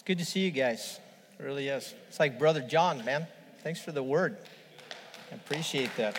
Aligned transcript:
It's 0.00 0.06
good 0.06 0.18
to 0.18 0.24
see 0.24 0.40
you 0.40 0.50
guys. 0.50 0.98
It 1.38 1.42
really 1.42 1.68
is. 1.68 1.94
It's 2.08 2.18
like 2.18 2.38
Brother 2.38 2.62
John, 2.62 3.04
man. 3.04 3.26
Thanks 3.62 3.82
for 3.82 3.92
the 3.92 4.02
word. 4.02 4.38
I 5.30 5.34
appreciate 5.34 5.94
that. 5.98 6.18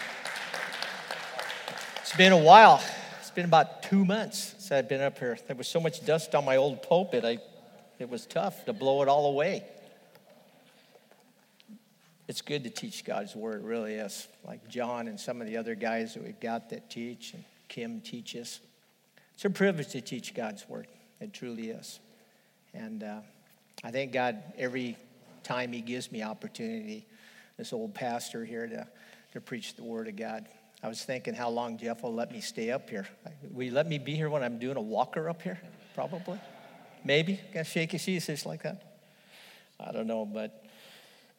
It's 2.02 2.15
been 2.15 2.31
a 2.31 2.38
while. 2.38 2.79
It's 3.20 3.31
been 3.31 3.46
about 3.46 3.81
two 3.81 4.05
months 4.05 4.49
since 4.49 4.71
I've 4.71 4.88
been 4.88 5.02
up 5.02 5.17
here. 5.17 5.36
There 5.47 5.55
was 5.55 5.67
so 5.67 5.79
much 5.79 6.05
dust 6.05 6.36
on 6.36 6.46
my 6.46 6.57
old 6.57 6.83
pulpit, 6.83 7.25
I, 7.25 7.39
it 7.97 8.07
was 8.07 8.28
tough 8.28 8.65
to 8.65 8.73
blow 8.73 9.02
it 9.02 9.07
all 9.07 9.25
away. 9.25 9.63
It's 12.27 12.43
good 12.43 12.63
to 12.66 12.70
teach 12.70 13.04
God's 13.04 13.36
word, 13.36 13.63
it 13.63 13.66
really 13.66 13.95
is. 13.95 14.27
Like 14.45 14.70
John 14.70 15.07
and 15.07 15.20
some 15.20 15.41
of 15.41 15.48
the 15.48 15.57
other 15.57 15.73
guys 15.73 16.13
that 16.13 16.23
we've 16.23 16.39
got 16.39 16.70
that 16.70 16.91
teach, 16.91 17.34
and 17.34 17.43
Kim 17.68 18.00
teaches. 18.02 18.59
It's 19.34 19.43
a 19.43 19.50
privilege 19.50 19.88
to 19.93 20.02
teach 20.02 20.36
God's 20.36 20.70
word. 20.70 20.86
It 21.20 21.34
truly 21.34 21.71
is. 21.71 22.00
And 22.75 23.02
uh, 23.02 23.21
I 23.83 23.91
thank 23.91 24.11
God 24.11 24.41
every 24.57 24.98
time 25.43 25.71
He 25.73 25.81
gives 25.81 26.12
me 26.12 26.23
opportunity, 26.23 27.05
this 27.57 27.73
old 27.73 27.93
pastor 27.93 28.45
here, 28.45 28.67
to, 28.67 28.88
to 29.34 29.41
preach 29.41 29.75
the 29.75 29.84
Word 29.84 30.07
of 30.07 30.16
God. 30.16 30.48
I 30.84 30.88
was 30.88 31.03
thinking 31.03 31.34
how 31.34 31.49
long 31.49 31.77
Jeff 31.77 32.03
will 32.03 32.13
let 32.13 32.31
me 32.31 32.41
stay 32.41 32.71
up 32.71 32.89
here. 32.89 33.07
Will 33.52 33.63
you 33.63 33.71
let 33.71 33.88
me 33.88 33.99
be 33.99 34.15
here 34.15 34.29
when 34.29 34.43
I'm 34.43 34.57
doing 34.57 34.77
a 34.77 34.81
walker 34.81 35.29
up 35.29 35.41
here? 35.41 35.59
Probably. 35.93 36.39
Maybe. 37.03 37.39
Got 37.53 37.67
shaky 37.67 37.98
just 37.98 38.45
like 38.45 38.63
that. 38.63 38.98
I 39.79 39.91
don't 39.91 40.07
know, 40.07 40.26
but 40.26 40.63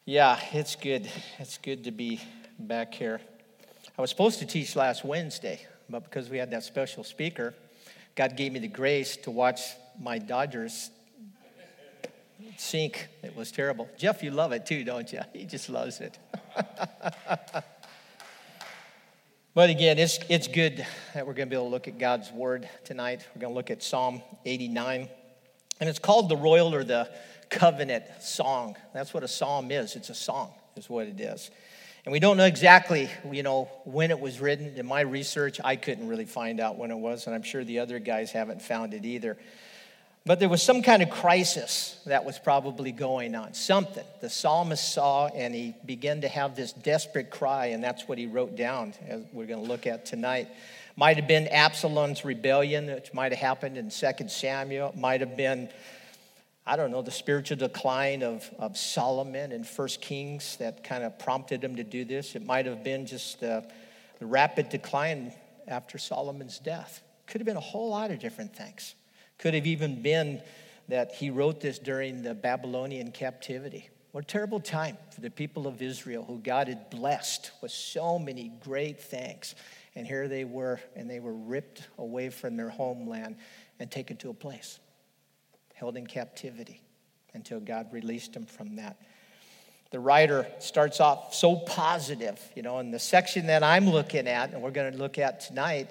yeah, 0.05 0.39
it's 0.51 0.75
good. 0.75 1.09
It's 1.39 1.57
good 1.57 1.85
to 1.85 1.91
be 1.91 2.19
back 2.59 2.93
here. 2.93 3.21
I 3.97 4.01
was 4.01 4.09
supposed 4.09 4.39
to 4.39 4.45
teach 4.45 4.75
last 4.75 5.05
Wednesday, 5.05 5.65
but 5.89 6.03
because 6.03 6.29
we 6.29 6.37
had 6.37 6.51
that 6.51 6.63
special 6.63 7.03
speaker, 7.03 7.53
God 8.15 8.35
gave 8.35 8.51
me 8.51 8.59
the 8.59 8.67
grace 8.67 9.15
to 9.17 9.31
watch 9.31 9.61
my 9.99 10.17
Dodgers 10.19 10.89
sink. 12.57 13.07
It 13.21 13.35
was 13.35 13.51
terrible. 13.51 13.89
Jeff, 13.97 14.23
you 14.23 14.31
love 14.31 14.51
it 14.51 14.65
too, 14.65 14.83
don't 14.83 15.11
you? 15.11 15.21
He 15.33 15.45
just 15.45 15.69
loves 15.69 15.99
it. 15.99 16.17
but 19.53 19.69
again, 19.69 19.99
it's, 19.99 20.19
it's 20.29 20.47
good 20.47 20.85
that 21.13 21.27
we're 21.27 21.33
going 21.33 21.47
to 21.47 21.51
be 21.51 21.55
able 21.55 21.67
to 21.67 21.71
look 21.71 21.87
at 21.87 21.97
God's 21.97 22.31
word 22.31 22.67
tonight. 22.83 23.27
We're 23.35 23.41
going 23.41 23.53
to 23.53 23.55
look 23.55 23.71
at 23.71 23.83
Psalm 23.83 24.21
89. 24.45 25.09
And 25.79 25.89
it's 25.89 25.99
called 25.99 26.29
the 26.29 26.37
royal 26.37 26.73
or 26.73 26.83
the 26.83 27.09
covenant 27.49 28.05
song. 28.21 28.75
That's 28.93 29.13
what 29.13 29.23
a 29.23 29.27
psalm 29.27 29.71
is. 29.71 29.95
It's 29.95 30.09
a 30.09 30.15
song, 30.15 30.53
is 30.75 30.89
what 30.89 31.07
it 31.07 31.19
is. 31.19 31.51
And 32.05 32.11
we 32.11 32.19
don't 32.19 32.35
know 32.35 32.45
exactly, 32.45 33.09
you 33.31 33.43
know, 33.43 33.69
when 33.85 34.11
it 34.11 34.19
was 34.19 34.41
written. 34.41 34.75
In 34.75 34.85
my 34.85 35.01
research, 35.01 35.61
I 35.63 35.77
couldn't 35.77 36.07
really 36.07 36.25
find 36.25 36.59
out 36.59 36.77
when 36.77 36.91
it 36.91 36.97
was, 36.97 37.27
and 37.27 37.35
I'm 37.35 37.43
sure 37.43 37.63
the 37.63 37.79
other 37.79 37.99
guys 37.99 38.31
haven't 38.31 38.61
found 38.61 38.93
it 38.93 39.05
either. 39.05 39.37
But 40.25 40.39
there 40.39 40.47
was 40.47 40.63
some 40.63 40.81
kind 40.83 41.03
of 41.03 41.09
crisis 41.09 41.99
that 42.05 42.23
was 42.23 42.39
probably 42.39 42.93
going 42.93 43.35
on, 43.35 43.53
something. 43.53 44.05
The 44.21 44.29
psalmist 44.29 44.93
saw, 44.93 45.27
and 45.27 45.53
he 45.53 45.75
began 45.85 46.21
to 46.21 46.29
have 46.29 46.55
this 46.55 46.71
desperate 46.71 47.29
cry, 47.29 47.67
and 47.67 47.83
that's 47.83 48.07
what 48.07 48.17
he 48.17 48.25
wrote 48.25 48.55
down, 48.55 48.93
as 49.05 49.21
we're 49.33 49.47
going 49.47 49.61
to 49.61 49.67
look 49.67 49.85
at 49.85 50.05
tonight. 50.05 50.47
Might 50.95 51.17
have 51.17 51.27
been 51.27 51.49
Absalom's 51.49 52.23
rebellion, 52.23 52.87
which 52.87 53.13
might 53.13 53.33
have 53.33 53.41
happened 53.41 53.77
in 53.77 53.89
2 53.89 54.29
Samuel. 54.29 54.93
Might 54.95 55.19
have 55.19 55.35
been, 55.35 55.67
I 56.65 56.77
don't 56.77 56.91
know, 56.91 57.01
the 57.01 57.11
spiritual 57.11 57.57
decline 57.57 58.23
of, 58.23 58.49
of 58.57 58.77
Solomon 58.77 59.51
in 59.51 59.65
1 59.65 59.87
Kings 59.99 60.55
that 60.55 60.85
kind 60.85 61.03
of 61.03 61.19
prompted 61.19 61.61
him 61.61 61.75
to 61.75 61.83
do 61.83 62.05
this. 62.05 62.35
It 62.35 62.45
might 62.45 62.65
have 62.65 62.81
been 62.81 63.05
just 63.05 63.41
the, 63.41 63.65
the 64.19 64.25
rapid 64.25 64.69
decline 64.69 65.33
after 65.67 65.97
Solomon's 65.97 66.59
death. 66.59 67.01
Could 67.27 67.41
have 67.41 67.45
been 67.45 67.57
a 67.57 67.59
whole 67.59 67.89
lot 67.89 68.09
of 68.09 68.19
different 68.19 68.55
things. 68.55 68.95
Could 69.43 69.55
have 69.55 69.67
even 69.67 70.01
been 70.01 70.41
that 70.87 71.15
he 71.15 71.29
wrote 71.29 71.59
this 71.59 71.77
during 71.77 72.23
the 72.23 72.33
Babylonian 72.33 73.11
captivity. 73.11 73.89
What 74.13 74.23
a 74.23 74.27
terrible 74.27 74.61
time 74.61 74.97
for 75.13 75.19
the 75.19 75.29
people 75.29 75.67
of 75.67 75.81
Israel 75.81 76.23
who 76.23 76.39
God 76.39 76.69
had 76.69 76.89
blessed 76.89 77.51
with 77.61 77.73
so 77.73 78.17
many 78.17 78.53
great 78.63 79.01
things. 79.01 79.53
And 79.95 80.07
here 80.07 80.29
they 80.29 80.45
were, 80.45 80.79
and 80.95 81.09
they 81.09 81.19
were 81.19 81.33
ripped 81.33 81.89
away 81.97 82.29
from 82.29 82.55
their 82.55 82.69
homeland 82.69 83.35
and 83.81 83.91
taken 83.91 84.15
to 84.15 84.29
a 84.29 84.33
place, 84.33 84.79
held 85.73 85.97
in 85.97 86.07
captivity 86.07 86.81
until 87.33 87.59
God 87.59 87.91
released 87.91 88.31
them 88.31 88.45
from 88.45 88.77
that. 88.77 88.95
The 89.91 89.99
writer 89.99 90.47
starts 90.59 91.01
off 91.01 91.35
so 91.35 91.57
positive, 91.57 92.39
you 92.55 92.61
know, 92.61 92.79
in 92.79 92.91
the 92.91 92.99
section 92.99 93.47
that 93.47 93.61
I'm 93.61 93.89
looking 93.89 94.25
at, 94.25 94.53
and 94.53 94.61
we're 94.61 94.71
going 94.71 94.93
to 94.93 94.97
look 94.97 95.17
at 95.17 95.41
tonight 95.41 95.89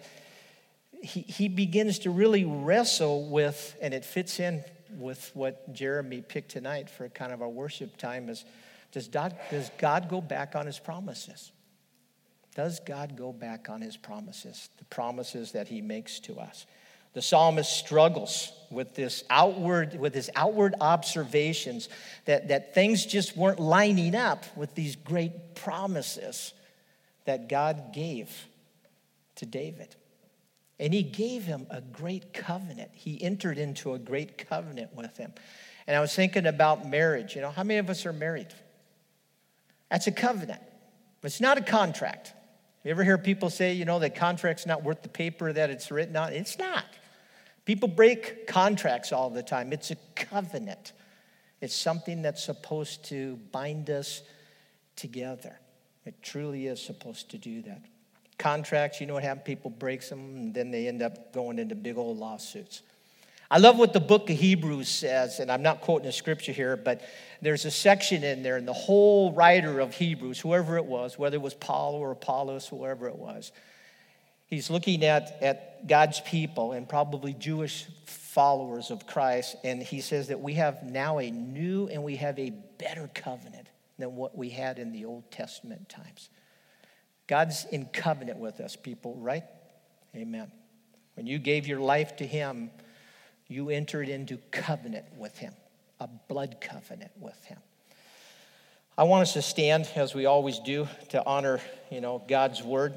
he, 1.03 1.23
he 1.23 1.49
begins 1.49 2.01
to 2.01 2.11
really 2.11 2.45
wrestle 2.45 3.29
with, 3.29 3.77
and 3.83 3.93
it 3.93 4.05
fits 4.05 4.41
in 4.41 4.65
with 4.99 5.31
what 5.35 5.73
Jeremy 5.73 6.23
picked 6.23 6.51
tonight 6.51 6.89
for 6.89 7.09
kind 7.09 7.33
of 7.33 7.43
our 7.43 7.49
worship 7.49 7.97
time 7.97 8.29
is 8.29 8.45
does 8.93 9.09
God, 9.09 9.35
does 9.51 9.71
God 9.79 10.11
go 10.11 10.21
back 10.21 10.55
on 10.55 10.67
his 10.67 10.79
promises? 10.79 11.51
Does 12.55 12.79
God 12.81 13.17
go 13.17 13.33
back 13.33 13.71
on 13.71 13.81
his 13.81 13.97
promises, 13.97 14.69
the 14.77 14.85
promises 14.85 15.53
that 15.53 15.67
he 15.67 15.81
makes 15.81 16.21
to 16.21 16.39
us? 16.39 16.67
The 17.15 17.23
psalmist 17.23 17.73
struggles 17.73 18.53
with 18.71 18.95
this 18.95 19.25
outward, 19.31 19.99
with 19.99 20.15
his 20.15 20.31
outward 20.37 20.75
observations 20.81 21.89
that, 22.27 22.49
that 22.49 22.75
things 22.75 23.07
just 23.07 23.35
weren't 23.35 23.59
lining 23.61 24.15
up 24.15 24.45
with 24.57 24.75
these 24.75 24.97
great 24.97 25.55
promises 25.55 26.53
that 27.25 27.49
God 27.49 27.95
gave 27.95 28.47
to 29.37 29.47
David. 29.47 29.97
And 30.83 30.93
he 30.93 31.05
gave 31.05 31.45
him 31.45 31.69
a 31.71 31.81
great 31.81 32.35
covenant. 32.35 32.91
He 32.93 33.23
entered 33.23 33.57
into 33.57 33.95
a 33.95 34.01
great 34.01 34.49
covenant 34.49 34.93
with 34.97 35.17
him. 35.17 35.33
And 35.87 35.97
I 35.97 36.01
was 36.01 36.13
thinking 36.13 36.45
about 36.45 36.89
marriage. 36.89 37.37
You 37.37 37.41
know, 37.41 37.51
how 37.51 37.63
many 37.63 37.79
of 37.79 37.89
us 37.89 38.05
are 38.05 38.13
married? 38.13 38.49
That's 39.93 40.09
a 40.09 40.11
covenant. 40.11 40.61
It's 41.23 41.41
not 41.41 41.57
a 41.57 41.61
contract. 41.61 42.33
You 42.83 42.91
ever 42.91 43.05
hear 43.05 43.17
people 43.17 43.49
say, 43.49 43.75
you 43.75 43.85
know, 43.85 44.01
that 44.01 44.17
contract's 44.17 44.67
not 44.67 44.83
worth 44.83 45.03
the 45.03 45.09
paper 45.09 45.53
that 45.53 45.71
it's 45.71 45.93
written 45.93 46.17
on? 46.17 46.33
It's 46.33 46.59
not. 46.59 46.87
People 47.65 47.87
break 47.87 48.49
contracts 48.49 49.13
all 49.13 49.31
the 49.31 49.45
time. 49.45 49.73
It's 49.73 49.93
a 49.93 49.97
covenant. 50.17 50.95
It's 51.61 51.77
something 51.77 52.23
that's 52.23 52.43
supposed 52.43 53.05
to 53.05 53.37
bind 53.53 53.89
us 53.89 54.23
together. 54.97 55.61
It 56.05 56.21
truly 56.25 56.67
is 56.67 56.83
supposed 56.83 57.31
to 57.31 57.39
do 57.39 57.63
that 57.63 57.83
contracts, 58.39 59.01
you 59.01 59.07
know 59.07 59.15
what 59.15 59.23
happens? 59.23 59.45
People 59.47 59.71
break 59.71 60.07
them, 60.09 60.37
and 60.37 60.55
then 60.55 60.71
they 60.71 60.89
end 60.89 61.03
up 61.03 61.33
going 61.33 61.59
into 61.59 61.75
big 61.75 61.97
old 61.97 62.19
lawsuits. 62.19 62.83
I 63.51 63.59
love 63.59 63.79
what 63.79 63.93
the 63.93 64.01
book 64.01 64.31
of 64.31 64.37
Hebrews 64.39 64.89
says, 64.89 65.39
and 65.39 65.53
I'm 65.53 65.63
not 65.63 65.83
quoting 65.83 66.07
the 66.07 66.13
scripture 66.13 66.53
here, 66.53 66.75
but 66.75 67.03
there's 67.43 67.67
a 67.67 67.71
section 67.71 68.25
in 68.25 68.43
there, 68.43 68.57
and 68.57 68.67
the 68.67 68.73
whole 68.73 69.33
writer 69.33 69.79
of 69.79 69.95
Hebrews, 69.95 70.41
whoever 70.41 70.79
it 70.79 70.87
was, 70.87 71.19
whether 71.19 71.37
it 71.37 71.43
was 71.43 71.53
Paul 71.53 71.95
or 71.95 72.13
Apollos, 72.13 72.67
whoever 72.67 73.09
it 73.09 73.17
was, 73.17 73.53
he's 74.47 74.71
looking 74.71 75.05
at, 75.05 75.37
at 75.43 75.87
God's 75.87 76.21
people 76.21 76.73
and 76.73 76.89
probably 76.89 77.35
Jewish 77.35 77.87
followers 78.07 78.91
of 78.91 79.07
Christ, 79.07 79.57
and 79.65 79.83
he 79.83 80.01
says 80.01 80.29
that 80.29 80.41
we 80.41 80.55
have 80.55 80.83
now 80.83 81.19
a 81.19 81.31
new 81.31 81.89
and 81.89 82.03
we 82.03 82.17
have 82.17 82.39
a 82.39 82.55
better 82.79 83.11
covenant 83.13 83.69
than 83.99 84.17
what 84.17 84.35
we 84.35 84.49
had 84.49 84.79
in 84.79 84.93
the 84.93 85.05
Old 85.05 85.31
Testament 85.31 85.91
times. 85.91 86.31
God's 87.27 87.65
in 87.71 87.87
covenant 87.87 88.39
with 88.39 88.61
us, 88.61 88.77
people, 88.77 89.15
right? 89.17 89.45
Amen. 90.15 90.51
When 91.15 91.27
you 91.27 91.39
gave 91.39 91.67
your 91.67 91.81
life 91.81 92.17
to 92.17 92.27
Him, 92.27 92.71
you 93.49 93.71
entered 93.71 94.09
into 94.09 94.39
covenant 94.51 95.07
with 95.17 95.39
Him, 95.39 95.55
a 96.01 96.09
blood 96.29 96.57
covenant 96.61 97.13
with 97.19 97.43
Him. 97.45 97.59
I 98.97 99.05
want 99.05 99.23
us 99.23 99.33
to 99.35 99.43
stand, 99.43 99.89
as 99.97 100.15
we 100.15 100.27
always 100.27 100.59
do, 100.59 100.87
to 101.11 101.25
honor, 101.25 101.61
you 101.91 102.01
know, 102.01 102.23
God's 102.29 102.63
word. 102.63 102.95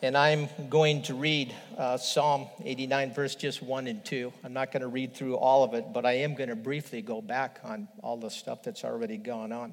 And 0.00 0.18
I'm 0.18 0.48
going 0.68 1.02
to 1.04 1.14
read 1.14 1.54
uh, 1.78 1.96
Psalm 1.96 2.46
89, 2.62 3.14
verse 3.14 3.34
just 3.34 3.62
1 3.62 3.86
and 3.86 4.04
2. 4.04 4.32
I'm 4.44 4.52
not 4.52 4.70
going 4.70 4.82
to 4.82 4.88
read 4.88 5.14
through 5.14 5.36
all 5.36 5.64
of 5.64 5.72
it, 5.72 5.94
but 5.94 6.04
I 6.04 6.12
am 6.18 6.34
going 6.34 6.50
to 6.50 6.56
briefly 6.56 7.00
go 7.00 7.22
back 7.22 7.60
on 7.64 7.88
all 8.02 8.18
the 8.18 8.30
stuff 8.30 8.62
that's 8.62 8.84
already 8.84 9.16
gone 9.16 9.50
on. 9.50 9.72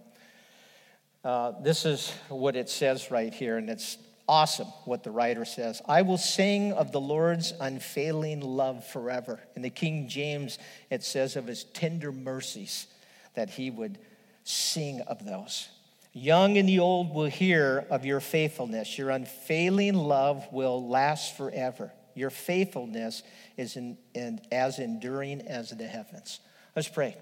Uh, 1.24 1.54
this 1.62 1.86
is 1.86 2.12
what 2.30 2.56
it 2.56 2.70
says 2.70 3.12
right 3.12 3.34
here, 3.34 3.58
and 3.58 3.70
it's 3.70 3.98
awesome 4.28 4.68
what 4.86 5.04
the 5.04 5.12
writer 5.12 5.46
says. 5.46 5.82
I 5.88 6.02
will 6.02 6.18
sing 6.18 6.74
of 6.74 6.92
the 6.92 7.02
Lord's 7.02 7.54
unfailing 7.60 8.42
love 8.42 8.88
forever. 8.88 9.40
In 9.56 9.62
the 9.62 9.70
King 9.70 10.08
James, 10.08 10.58
it 10.90 11.04
says 11.04 11.36
of 11.36 11.46
his 11.46 11.64
tender 11.64 12.12
mercies 12.12 12.88
that 13.36 13.52
he 13.52 13.70
would 13.70 14.00
sing 14.44 15.02
of 15.02 15.24
those. 15.26 15.70
Young 16.14 16.58
and 16.58 16.68
the 16.68 16.80
old 16.80 17.14
will 17.14 17.30
hear 17.30 17.86
of 17.90 18.04
your 18.04 18.20
faithfulness. 18.20 18.98
Your 18.98 19.12
unfailing 19.12 19.96
love 19.96 20.46
will 20.52 20.88
last 20.88 21.38
forever. 21.38 21.92
Your 22.16 22.30
faithfulness 22.30 23.24
is 23.58 23.78
in, 23.78 23.98
in, 24.14 24.42
as 24.52 24.80
enduring 24.80 25.42
as 25.42 25.70
the 25.70 25.88
heavens. 25.88 26.40
Let's 26.76 26.90
pray. 26.90 27.16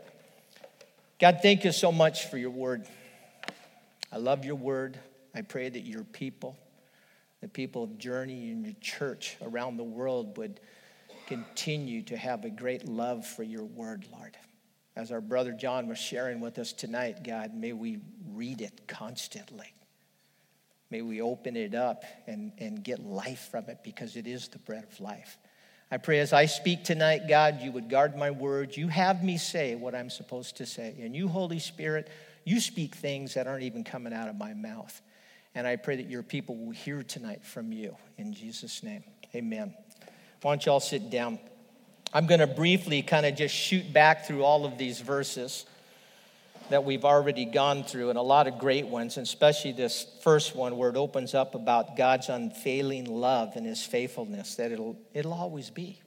God, 1.20 1.40
thank 1.42 1.66
you 1.66 1.72
so 1.72 1.92
much 1.92 2.28
for 2.28 2.38
your 2.38 2.50
word. 2.50 2.88
I 4.12 4.18
love 4.18 4.46
your 4.46 4.56
word. 4.56 5.00
I 5.36 5.42
pray 5.42 5.70
that 5.70 5.82
your 5.82 6.04
people, 6.04 6.58
the 7.42 7.48
people 7.48 7.84
of 7.84 7.98
Journey 7.98 8.50
and 8.50 8.66
your 8.66 8.76
church 8.82 9.38
around 9.42 9.78
the 9.78 9.84
world 9.84 10.38
would 10.38 10.60
continue 11.28 12.02
to 12.04 12.18
have 12.18 12.44
a 12.44 12.50
great 12.50 12.88
love 12.88 13.26
for 13.26 13.44
your 13.44 13.64
word, 13.64 14.08
Lord. 14.12 14.36
As 14.96 15.12
our 15.12 15.22
brother 15.22 15.52
John 15.52 15.88
was 15.88 16.00
sharing 16.00 16.40
with 16.40 16.58
us 16.58 16.74
tonight, 16.74 17.24
God, 17.24 17.54
may 17.54 17.72
we 17.72 18.00
read 18.34 18.62
it 18.62 18.88
constantly. 18.88 19.74
May 20.90 21.04
we 21.04 21.22
open 21.22 21.56
it 21.56 21.76
up 21.76 22.04
and, 22.26 22.52
and 22.58 22.84
get 22.84 23.00
life 23.00 23.48
from 23.52 23.66
it 23.70 23.80
because 23.84 24.16
it 24.16 24.26
is 24.26 24.48
the 24.48 24.58
bread 24.58 24.86
of 24.92 25.00
life. 25.00 25.38
I 25.92 25.98
pray 25.98 26.20
as 26.20 26.34
I 26.34 26.48
speak 26.48 26.84
tonight, 26.84 27.28
God, 27.28 27.62
you 27.62 27.72
would 27.72 27.90
guard 27.90 28.16
my 28.16 28.32
words. 28.32 28.76
You 28.76 28.88
have 28.90 29.24
me 29.24 29.38
say 29.38 29.76
what 29.76 29.96
I'm 29.96 30.10
supposed 30.10 30.58
to 30.58 30.66
say. 30.66 30.96
And 31.00 31.16
you, 31.16 31.28
Holy 31.28 31.60
Spirit, 31.60 32.10
you 32.50 32.60
speak 32.60 32.96
things 32.96 33.36
that 33.36 33.48
aren't 33.48 33.64
even 33.64 33.84
coming 33.84 34.12
out 34.12 34.28
of 34.28 34.36
my 34.36 34.54
mouth. 34.54 35.02
And 35.54 35.68
I 35.68 35.76
pray 35.76 35.98
that 35.98 36.10
your 36.10 36.24
people 36.24 36.58
will 36.58 36.72
hear 36.72 37.04
tonight 37.04 37.46
from 37.46 37.72
you. 37.72 37.96
In 38.18 38.34
Jesus' 38.34 38.82
name, 38.82 39.04
amen. 39.36 39.74
Why 40.42 40.52
don't 40.52 40.66
you 40.66 40.72
all 40.72 40.80
sit 40.80 41.10
down? 41.10 41.40
I'm 42.14 42.26
going 42.26 42.40
to 42.40 42.48
briefly 42.48 43.04
kind 43.04 43.26
of 43.26 43.36
just 43.36 43.54
shoot 43.54 43.94
back 43.94 44.26
through 44.26 44.44
all 44.44 44.66
of 44.66 44.78
these 44.78 45.00
verses 45.00 45.66
that 46.70 46.84
we've 46.84 47.06
already 47.06 47.46
gone 47.46 47.84
through, 47.84 48.10
and 48.10 48.18
a 48.18 48.22
lot 48.22 48.48
of 48.48 48.60
great 48.60 48.88
ones, 48.88 49.18
and 49.18 49.26
especially 49.26 49.72
this 49.72 50.06
first 50.22 50.56
one 50.56 50.78
where 50.78 50.90
it 50.90 50.98
opens 50.98 51.34
up 51.34 51.56
about 51.56 51.98
God's 51.98 52.30
unfailing 52.30 53.06
love 53.06 53.54
and 53.56 53.66
his 53.66 53.84
faithfulness, 53.84 54.56
that 54.56 54.72
it'll, 54.72 54.98
it'll 55.14 55.34
always 55.34 55.70
be. 55.70 56.00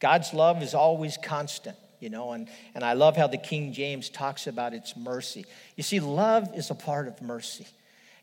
God's 0.00 0.34
love 0.34 0.62
is 0.62 0.74
always 0.74 1.16
constant, 1.16 1.76
you 2.04 2.10
know, 2.10 2.32
and, 2.32 2.48
and 2.74 2.84
I 2.84 2.92
love 2.92 3.16
how 3.16 3.26
the 3.26 3.38
King 3.38 3.72
James 3.72 4.10
talks 4.10 4.46
about 4.46 4.74
its 4.74 4.94
mercy. 4.94 5.46
You 5.74 5.82
see, 5.82 6.00
love 6.00 6.54
is 6.54 6.70
a 6.70 6.74
part 6.74 7.08
of 7.08 7.22
mercy, 7.22 7.66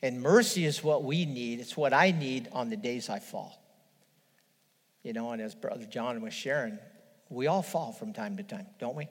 and 0.04 0.22
mercy 0.22 0.66
is 0.66 0.84
what 0.84 1.04
we 1.04 1.26
need. 1.26 1.60
It's 1.60 1.76
what 1.76 1.92
I 1.92 2.12
need 2.12 2.48
on 2.52 2.70
the 2.70 2.78
days 2.78 3.10
I 3.10 3.18
fall. 3.18 3.60
You 5.02 5.14
know, 5.14 5.32
and 5.32 5.42
as 5.42 5.56
Brother 5.56 5.86
John 5.86 6.22
was 6.22 6.32
sharing, 6.32 6.78
we 7.30 7.48
all 7.48 7.64
fall 7.64 7.92
from 7.92 8.14
time 8.14 8.38
to 8.38 8.44
time, 8.44 8.68
don't 8.78 8.96
we? 8.96 9.08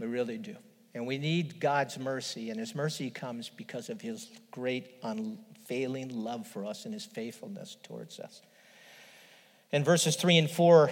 We 0.00 0.08
really 0.08 0.36
do. 0.36 0.56
And 0.94 1.06
we 1.06 1.16
need 1.16 1.60
God's 1.60 1.96
mercy, 1.96 2.50
and 2.50 2.58
His 2.58 2.74
mercy 2.74 3.10
comes 3.10 3.48
because 3.48 3.88
of 3.88 4.00
His 4.00 4.28
great, 4.50 4.96
unfailing 5.04 6.08
love 6.24 6.44
for 6.48 6.64
us 6.64 6.86
and 6.86 6.92
His 6.92 7.04
faithfulness 7.04 7.76
towards 7.84 8.18
us. 8.18 8.42
In 9.70 9.84
verses 9.84 10.16
3 10.16 10.38
and 10.38 10.50
4, 10.50 10.90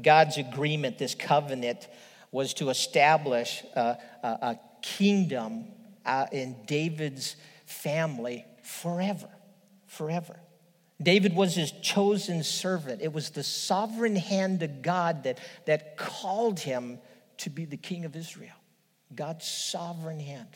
God's 0.00 0.38
agreement, 0.38 0.98
this 0.98 1.16
covenant, 1.16 1.88
was 2.30 2.54
to 2.54 2.70
establish 2.70 3.62
a, 3.74 3.96
a, 4.22 4.28
a 4.28 4.60
kingdom 4.82 5.64
uh, 6.04 6.26
in 6.32 6.56
David's 6.66 7.36
family 7.66 8.44
forever. 8.62 9.28
Forever. 9.86 10.38
David 11.00 11.34
was 11.34 11.54
his 11.54 11.70
chosen 11.70 12.42
servant. 12.42 13.00
It 13.02 13.12
was 13.12 13.30
the 13.30 13.44
sovereign 13.44 14.16
hand 14.16 14.62
of 14.62 14.82
God 14.82 15.24
that, 15.24 15.38
that 15.66 15.96
called 15.96 16.58
him 16.58 16.98
to 17.38 17.50
be 17.50 17.64
the 17.64 17.76
king 17.76 18.04
of 18.04 18.16
Israel. 18.16 18.56
God's 19.14 19.46
sovereign 19.46 20.20
hand. 20.20 20.48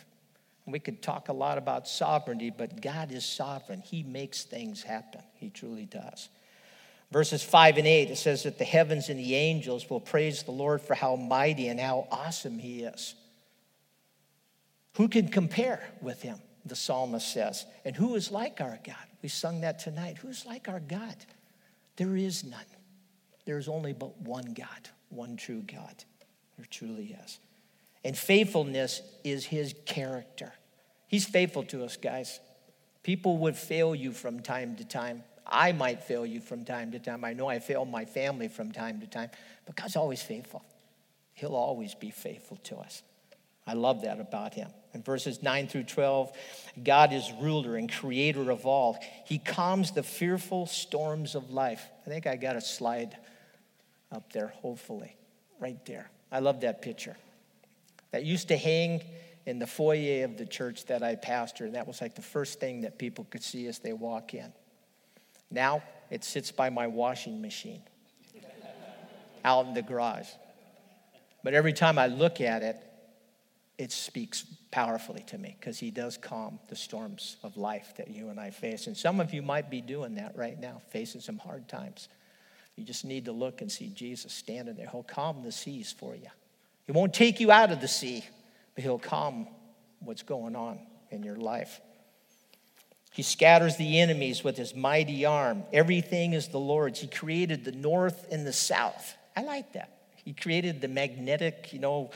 We 0.67 0.79
could 0.79 1.03
talk 1.03 1.29
a 1.29 1.33
lot 1.33 1.59
about 1.59 1.89
sovereignty, 1.89 2.51
but 2.51 2.81
God 2.81 3.13
is 3.13 3.25
sovereign. 3.25 3.81
He 3.81 4.03
makes 4.03 4.45
things 4.45 4.83
happen. 4.83 5.23
He 5.35 5.51
truly 5.51 5.87
does. 5.87 6.29
Verses 7.13 7.43
5 7.43 7.77
and 7.77 7.87
8, 7.87 8.11
it 8.11 8.17
says 8.17 8.45
that 8.45 8.57
the 8.59 8.65
heavens 8.65 9.11
and 9.11 9.21
the 9.21 9.35
angels 9.35 9.91
will 9.91 10.01
praise 10.01 10.45
the 10.45 10.51
Lord 10.51 10.81
for 10.81 10.95
how 10.95 11.15
mighty 11.15 11.69
and 11.69 11.79
how 11.79 12.09
awesome 12.11 12.59
He 12.59 12.85
is. 12.85 13.15
Who 14.95 15.09
can 15.09 15.29
compare 15.29 15.87
with 16.01 16.23
Him, 16.23 16.39
the 16.65 16.75
psalmist 16.75 17.31
says? 17.31 17.67
And 17.85 17.95
who 17.95 18.15
is 18.15 18.31
like 18.31 18.63
our 18.63 18.79
God? 18.83 18.97
We 19.23 19.29
sung 19.29 19.61
that 19.61 19.79
tonight. 19.79 20.17
Who's 20.19 20.47
like 20.47 20.71
our 20.71 20.81
God? 20.81 21.15
There 21.97 22.17
is 22.17 22.45
none. 22.45 22.65
There 23.45 23.59
is 23.59 23.69
only 23.69 23.93
but 23.93 24.19
one 24.23 24.55
God, 24.55 24.89
one 25.11 25.37
true 25.37 25.61
God. 25.61 26.05
There 26.57 26.67
truly 26.71 27.15
is. 27.23 27.39
And 28.05 28.17
faithfulness 28.17 29.03
is 29.23 29.45
his 29.45 29.75
character. 29.85 30.55
He's 31.09 31.27
faithful 31.27 31.65
to 31.65 31.85
us, 31.85 31.99
guys. 31.99 32.41
People 33.03 33.37
would 33.39 33.57
fail 33.57 33.95
you 33.95 34.13
from 34.13 34.41
time 34.41 34.77
to 34.77 34.85
time. 34.85 35.25
I 35.47 35.73
might 35.73 36.03
fail 36.03 36.25
you 36.25 36.41
from 36.41 36.65
time 36.65 36.93
to 36.93 36.99
time. 36.99 37.25
I 37.25 37.33
know 37.33 37.49
I 37.49 37.59
fail 37.59 37.85
my 37.85 38.05
family 38.05 38.49
from 38.49 38.73
time 38.73 39.01
to 39.01 39.07
time, 39.07 39.31
but 39.67 39.77
God's 39.77 39.97
always 39.97 40.23
faithful. 40.23 40.63
He'll 41.35 41.57
always 41.57 41.95
be 41.95 42.11
faithful 42.11 42.59
to 42.65 42.77
us. 42.77 43.03
I 43.67 43.75
love 43.75 44.03
that 44.03 44.21
about 44.21 44.55
him. 44.55 44.71
In 44.93 45.03
verses 45.03 45.43
9 45.43 45.69
through 45.69 45.85
12, 45.85 46.33
God 46.83 47.13
is 47.13 47.31
ruler 47.41 47.77
and 47.77 47.91
creator 47.91 48.51
of 48.51 48.67
all. 48.67 48.99
He 49.25 49.39
calms 49.39 49.93
the 49.93 50.03
fearful 50.03 50.67
storms 50.67 51.35
of 51.35 51.51
life. 51.51 51.83
I 52.07 52.11
think 52.11 52.27
I 52.27 52.37
got 52.37 52.57
a 52.57 52.61
slide 52.61 53.17
up 54.11 54.33
there, 54.33 54.49
hopefully, 54.49 55.17
right 55.61 55.83
there. 55.87 56.11
I 56.31 56.41
love 56.41 56.61
that 56.63 56.83
picture 56.83 57.17
that 58.11 58.25
used 58.25 58.49
to 58.49 58.57
hang 58.57 59.03
in 59.47 59.59
the 59.59 59.67
foyer 59.67 60.25
of 60.25 60.37
the 60.37 60.47
church 60.47 60.87
that 60.87 61.03
I 61.03 61.15
pastor. 61.15 61.65
And 61.65 61.75
that 61.75 61.87
was 61.87 62.01
like 62.01 62.15
the 62.15 62.23
first 62.23 62.61
thing 62.61 62.83
that 62.83 62.99
people 62.99 63.25
could 63.31 63.43
see 63.43 63.67
as 63.67 63.79
they 63.79 63.93
walk 63.93 64.35
in. 64.35 64.53
Now 65.53 65.83
it 66.11 66.25
sits 66.25 66.51
by 66.51 66.71
my 66.71 66.87
washing 66.87 67.41
machine 67.41 67.83
out 69.45 69.67
in 69.67 69.75
the 69.75 69.83
garage. 69.83 70.29
But 71.45 71.55
every 71.55 71.73
time 71.73 71.99
I 71.99 72.07
look 72.07 72.41
at 72.41 72.63
it, 72.63 72.77
it 73.79 73.91
speaks 73.91 74.45
powerfully 74.71 75.25
to 75.27 75.39
me 75.39 75.57
because 75.59 75.79
he 75.79 75.91
does 75.91 76.17
calm 76.17 76.59
the 76.69 76.77
storms 76.77 77.37
of 77.43 77.57
life 77.57 77.95
that 77.97 78.09
you 78.09 78.29
and 78.29 78.39
I 78.39 78.51
face. 78.51 78.87
And 78.87 78.97
some 78.97 79.21
of 79.21 79.35
you 79.35 79.43
might 79.43 79.71
be 79.71 79.81
doing 79.81 80.15
that 80.17 80.37
right 80.37 80.59
now, 80.59 80.81
facing 80.91 81.21
some 81.21 81.39
hard 81.39 81.69
times. 81.69 82.09
You 82.77 82.85
just 82.85 83.05
need 83.05 83.25
to 83.25 83.33
look 83.33 83.61
and 83.61 83.71
see 83.71 83.89
Jesus 83.89 84.33
standing 84.33 84.77
there. 84.77 84.89
He'll 84.91 85.03
calm 85.03 85.43
the 85.43 85.53
seas 85.53 85.93
for 85.93 86.15
you. 86.15 86.29
He 86.85 86.93
won't 86.93 87.13
take 87.13 87.41
you 87.41 87.51
out 87.51 87.71
of 87.71 87.81
the 87.81 87.89
sea, 87.89 88.25
but 88.75 88.85
He'll 88.85 88.99
calm 88.99 89.49
what's 90.01 90.23
going 90.23 90.57
on 90.57 90.79
in 91.11 91.23
your 91.23 91.37
life. 91.37 91.81
He 93.13 93.23
scatters 93.23 93.77
the 93.77 94.01
enemies 94.01 94.43
with 94.43 94.57
his 94.57 94.75
mighty 94.75 95.27
arm. 95.27 95.65
Everything 95.73 96.33
is 96.33 96.49
the 96.49 96.59
Lord's. 96.59 97.01
He 97.01 97.07
created 97.07 97.65
the 97.65 97.73
north 97.73 98.27
and 98.31 98.47
the 98.47 98.55
south. 98.55 99.15
I 99.37 99.43
like 99.43 99.75
that. 99.75 99.99
He 100.25 100.33
created 100.33 100.81
the 100.81 100.89
magnetic, 100.89 101.73
you 101.73 101.79
know, 101.79 102.11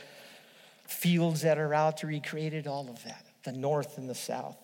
fields 0.87 1.41
that 1.41 1.59
are 1.59 1.73
out 1.73 2.01
there. 2.01 2.09
He 2.09 2.19
created 2.19 2.65
all 2.65 2.89
of 2.89 3.03
that, 3.03 3.23
the 3.43 3.51
north 3.51 3.99
and 3.99 4.09
the 4.09 4.15
south. 4.15 4.57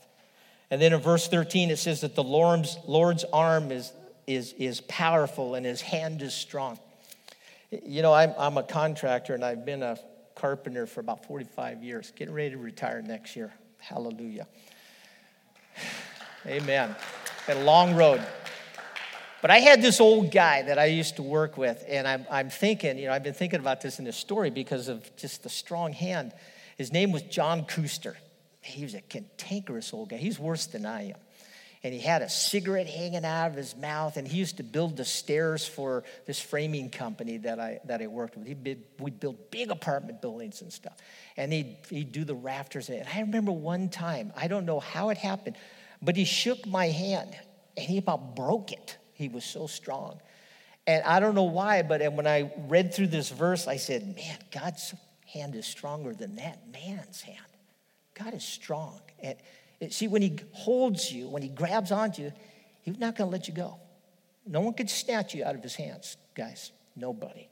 And 0.72 0.82
then 0.82 0.92
in 0.92 1.02
verse 1.02 1.28
13, 1.28 1.70
it 1.70 1.78
says 1.78 2.02
that 2.02 2.16
the 2.16 2.24
Lord's, 2.24 2.78
Lord's 2.88 3.26
arm 3.32 3.72
is, 3.72 3.94
is, 4.26 4.54
is 4.54 4.82
powerful 4.82 5.54
and 5.54 5.68
his 5.68 5.82
hand 5.82 6.24
is 6.24 6.34
strong. 6.34 6.80
You 7.70 8.02
know, 8.02 8.14
I'm, 8.14 8.34
I'm 8.40 8.58
a 8.58 8.64
contractor 8.64 9.36
and 9.36 9.46
I've 9.46 9.66
been 9.66 9.84
a 9.84 10.00
carpenter 10.34 10.88
for 10.88 11.00
about 11.00 11.26
45 11.28 11.84
years, 11.84 12.12
getting 12.16 12.34
ready 12.34 12.52
to 12.52 12.58
retire 12.58 13.04
next 13.04 13.36
year. 13.36 13.54
Hallelujah. 13.78 14.48
Amen. 16.46 16.96
Been 17.48 17.58
a 17.58 17.64
long 17.64 17.96
road. 17.96 18.22
But 19.42 19.52
I 19.52 19.60
had 19.60 19.82
this 19.82 20.00
old 20.00 20.32
guy 20.32 20.62
that 20.64 20.78
I 20.78 20.86
used 20.86 21.18
to 21.18 21.24
work 21.24 21.58
with, 21.58 21.84
and 21.88 22.08
I'm, 22.08 22.26
I'm 22.32 22.50
thinking, 22.50 22.98
you 22.98 23.08
know, 23.08 23.14
I've 23.14 23.24
been 23.24 23.34
thinking 23.34 23.60
about 23.60 23.82
this 23.82 24.00
in 24.00 24.06
this 24.06 24.18
story 24.18 24.50
because 24.50 24.88
of 24.88 25.16
just 25.16 25.44
the 25.44 25.50
strong 25.50 25.94
hand. 25.94 26.34
His 26.78 26.92
name 26.92 27.12
was 27.12 27.22
John 27.24 27.66
Cooster. 27.66 28.18
He 28.62 28.84
was 28.84 28.94
a 28.94 29.02
cantankerous 29.02 29.94
old 29.94 30.10
guy. 30.10 30.18
He's 30.18 30.40
worse 30.40 30.66
than 30.66 30.86
I 30.86 31.10
am 31.10 31.18
and 31.84 31.94
he 31.94 32.00
had 32.00 32.22
a 32.22 32.30
cigarette 32.30 32.88
hanging 32.88 33.26
out 33.26 33.48
of 33.48 33.56
his 33.56 33.76
mouth 33.76 34.16
and 34.16 34.28
he 34.28 34.38
used 34.38 34.58
to 34.58 34.64
build 34.64 34.96
the 34.96 35.04
stairs 35.04 35.68
for 35.68 36.04
this 36.26 36.40
framing 36.40 36.90
company 36.90 37.38
that 37.38 37.60
i 37.60 37.80
that 37.86 38.02
i 38.02 38.08
worked 38.08 38.38
with 38.38 38.48
he 38.48 38.54
would 38.54 38.84
we'd 39.00 39.20
build 39.20 39.52
big 39.52 39.70
apartment 39.70 40.22
buildings 40.22 40.62
and 40.62 40.72
stuff 40.72 40.96
and 41.38 41.52
he'd, 41.52 41.76
he'd 41.90 42.12
do 42.12 42.24
the 42.24 42.36
rafters 42.36 42.90
and 42.90 43.06
i 43.14 43.20
remember 43.20 43.52
one 43.52 43.90
time 43.90 44.32
i 44.36 44.48
don't 44.48 44.66
know 44.66 44.80
how 44.80 45.10
it 45.10 45.18
happened 45.18 45.56
but 46.04 46.16
he 46.16 46.26
shook 46.26 46.66
my 46.66 46.88
hand 46.88 47.36
and 47.78 47.86
he 47.86 47.98
about 47.98 48.36
broke 48.36 48.72
it 48.72 48.98
he 49.14 49.28
was 49.28 49.44
so 49.44 49.68
strong 49.68 50.20
and 50.86 51.04
i 51.04 51.20
don't 51.20 51.36
know 51.36 51.44
why 51.44 51.82
but 51.82 52.02
when 52.14 52.28
i 52.28 52.52
read 52.68 52.94
through 52.94 53.08
this 53.08 53.30
verse 53.30 53.68
i 53.68 53.78
said 53.78 54.16
man 54.16 54.38
god's 54.52 54.94
hand 55.32 55.56
is 55.56 55.66
stronger 55.66 56.14
than 56.14 56.36
that 56.36 56.60
man's 56.72 57.22
hand 57.22 57.40
god 58.16 58.34
is 58.34 58.44
strong 58.44 59.00
and 59.22 59.38
See, 59.90 60.08
when 60.08 60.22
he 60.22 60.38
holds 60.52 61.12
you, 61.12 61.28
when 61.28 61.42
he 61.42 61.50
grabs 61.50 61.92
onto 61.92 62.24
you, 62.24 62.34
he's 62.82 63.00
not 63.00 63.16
going 63.16 63.30
to 63.30 63.32
let 63.32 63.48
you 63.48 63.54
go. 63.54 63.78
No 64.46 64.62
one 64.62 64.74
can 64.74 64.88
snatch 64.88 65.34
you 65.34 65.44
out 65.44 65.56
of 65.56 65.64
his 65.64 65.76
hands, 65.76 66.18
guys. 66.36 66.72
Nobody. 66.96 67.48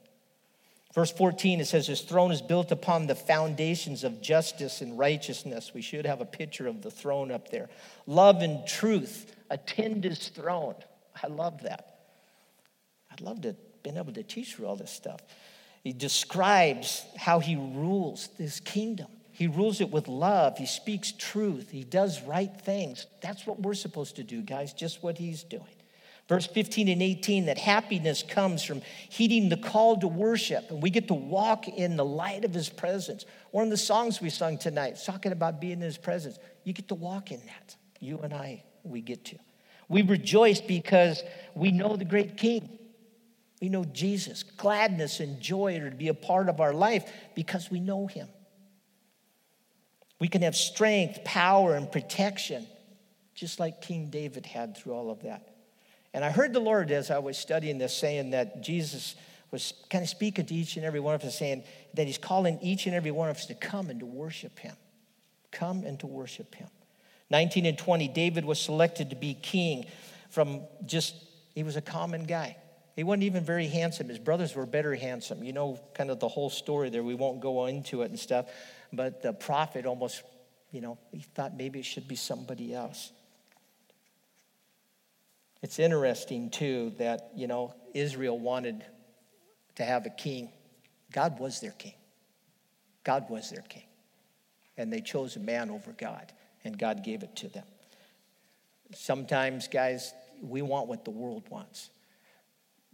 Verse 0.92 1.10
14, 1.10 1.60
it 1.60 1.66
says, 1.66 1.86
His 1.86 2.02
throne 2.02 2.30
is 2.30 2.42
built 2.42 2.70
upon 2.70 3.06
the 3.06 3.14
foundations 3.14 4.04
of 4.04 4.20
justice 4.20 4.82
and 4.82 4.98
righteousness. 4.98 5.72
We 5.74 5.80
should 5.80 6.04
have 6.04 6.20
a 6.20 6.26
picture 6.26 6.66
of 6.66 6.82
the 6.82 6.90
throne 6.90 7.30
up 7.30 7.50
there. 7.50 7.70
Love 8.06 8.42
and 8.42 8.66
truth 8.66 9.34
attend 9.50 10.04
his 10.04 10.28
throne. 10.28 10.74
I 11.22 11.28
love 11.28 11.62
that. 11.62 12.00
I'd 13.10 13.20
love 13.20 13.42
to 13.42 13.56
been 13.82 13.96
able 13.96 14.12
to 14.12 14.22
teach 14.22 14.58
you 14.58 14.66
all 14.66 14.76
this 14.76 14.90
stuff. 14.90 15.20
He 15.82 15.92
describes 15.92 17.04
how 17.16 17.40
he 17.40 17.56
rules 17.56 18.28
this 18.38 18.60
kingdom. 18.60 19.08
He 19.32 19.48
rules 19.48 19.80
it 19.80 19.90
with 19.90 20.08
love. 20.08 20.58
He 20.58 20.66
speaks 20.66 21.12
truth. 21.12 21.70
He 21.70 21.84
does 21.84 22.22
right 22.22 22.52
things. 22.60 23.06
That's 23.20 23.46
what 23.46 23.60
we're 23.60 23.74
supposed 23.74 24.16
to 24.16 24.22
do, 24.22 24.42
guys, 24.42 24.72
just 24.72 25.02
what 25.02 25.18
he's 25.18 25.42
doing. 25.42 25.64
Verse 26.28 26.46
15 26.46 26.88
and 26.88 27.02
18 27.02 27.46
that 27.46 27.58
happiness 27.58 28.22
comes 28.22 28.62
from 28.62 28.80
heeding 29.08 29.48
the 29.48 29.56
call 29.56 29.98
to 29.98 30.08
worship, 30.08 30.70
and 30.70 30.82
we 30.82 30.88
get 30.90 31.08
to 31.08 31.14
walk 31.14 31.68
in 31.68 31.96
the 31.96 32.04
light 32.04 32.44
of 32.44 32.54
his 32.54 32.68
presence. 32.68 33.26
One 33.50 33.64
of 33.64 33.70
the 33.70 33.76
songs 33.76 34.20
we 34.20 34.30
sung 34.30 34.56
tonight, 34.56 34.98
talking 35.04 35.32
about 35.32 35.60
being 35.60 35.74
in 35.74 35.80
his 35.80 35.98
presence, 35.98 36.38
you 36.64 36.72
get 36.72 36.88
to 36.88 36.94
walk 36.94 37.32
in 37.32 37.40
that. 37.46 37.76
You 37.98 38.18
and 38.18 38.32
I, 38.32 38.64
we 38.84 39.00
get 39.00 39.24
to. 39.26 39.38
We 39.88 40.02
rejoice 40.02 40.60
because 40.60 41.22
we 41.54 41.70
know 41.70 41.96
the 41.96 42.04
great 42.04 42.36
king. 42.36 42.78
We 43.60 43.68
know 43.68 43.84
Jesus. 43.84 44.42
Gladness 44.42 45.20
and 45.20 45.40
joy 45.40 45.78
are 45.80 45.90
to 45.90 45.96
be 45.96 46.08
a 46.08 46.14
part 46.14 46.48
of 46.48 46.60
our 46.60 46.72
life 46.72 47.12
because 47.34 47.70
we 47.70 47.78
know 47.78 48.06
him. 48.06 48.28
We 50.18 50.28
can 50.28 50.42
have 50.42 50.56
strength, 50.56 51.24
power, 51.24 51.74
and 51.74 51.90
protection, 51.90 52.66
just 53.34 53.60
like 53.60 53.82
King 53.82 54.08
David 54.08 54.46
had 54.46 54.76
through 54.76 54.94
all 54.94 55.10
of 55.10 55.22
that. 55.22 55.51
And 56.14 56.24
I 56.24 56.30
heard 56.30 56.52
the 56.52 56.60
Lord 56.60 56.90
as 56.90 57.10
I 57.10 57.18
was 57.18 57.38
studying 57.38 57.78
this 57.78 57.96
saying 57.96 58.30
that 58.30 58.62
Jesus 58.62 59.14
was 59.50 59.74
kind 59.90 60.02
of 60.02 60.08
speaking 60.08 60.46
to 60.46 60.54
each 60.54 60.76
and 60.76 60.84
every 60.84 61.00
one 61.00 61.14
of 61.14 61.22
us, 61.22 61.38
saying 61.38 61.64
that 61.94 62.06
He's 62.06 62.18
calling 62.18 62.58
each 62.62 62.86
and 62.86 62.94
every 62.94 63.10
one 63.10 63.28
of 63.28 63.36
us 63.36 63.46
to 63.46 63.54
come 63.54 63.90
and 63.90 64.00
to 64.00 64.06
worship 64.06 64.58
Him. 64.58 64.76
Come 65.50 65.84
and 65.84 65.98
to 66.00 66.06
worship 66.06 66.54
Him. 66.54 66.68
19 67.30 67.66
and 67.66 67.78
20, 67.78 68.08
David 68.08 68.44
was 68.44 68.60
selected 68.60 69.10
to 69.10 69.16
be 69.16 69.34
king 69.34 69.86
from 70.28 70.62
just, 70.84 71.14
he 71.54 71.62
was 71.62 71.76
a 71.76 71.82
common 71.82 72.24
guy. 72.24 72.56
He 72.96 73.04
wasn't 73.04 73.24
even 73.24 73.44
very 73.44 73.66
handsome. 73.68 74.08
His 74.08 74.18
brothers 74.18 74.54
were 74.54 74.66
better 74.66 74.94
handsome. 74.94 75.42
You 75.42 75.52
know, 75.52 75.80
kind 75.94 76.10
of 76.10 76.20
the 76.20 76.28
whole 76.28 76.50
story 76.50 76.90
there. 76.90 77.02
We 77.02 77.14
won't 77.14 77.40
go 77.40 77.66
into 77.66 78.02
it 78.02 78.10
and 78.10 78.18
stuff. 78.18 78.46
But 78.92 79.22
the 79.22 79.32
prophet 79.32 79.86
almost, 79.86 80.22
you 80.70 80.82
know, 80.82 80.98
he 81.10 81.20
thought 81.20 81.56
maybe 81.56 81.78
it 81.78 81.86
should 81.86 82.06
be 82.06 82.16
somebody 82.16 82.74
else. 82.74 83.12
It's 85.62 85.78
interesting, 85.78 86.50
too, 86.50 86.92
that, 86.98 87.30
you 87.36 87.46
know, 87.46 87.74
Israel 87.94 88.38
wanted 88.38 88.84
to 89.76 89.84
have 89.84 90.06
a 90.06 90.10
king. 90.10 90.50
God 91.12 91.38
was 91.38 91.60
their 91.60 91.72
king. 91.72 91.94
God 93.04 93.30
was 93.30 93.50
their 93.50 93.62
king. 93.62 93.84
And 94.76 94.92
they 94.92 95.00
chose 95.00 95.36
a 95.36 95.40
man 95.40 95.70
over 95.70 95.92
God, 95.92 96.32
and 96.64 96.76
God 96.76 97.04
gave 97.04 97.22
it 97.22 97.36
to 97.36 97.48
them. 97.48 97.64
Sometimes, 98.94 99.68
guys, 99.68 100.12
we 100.42 100.62
want 100.62 100.88
what 100.88 101.04
the 101.04 101.10
world 101.10 101.44
wants. 101.48 101.90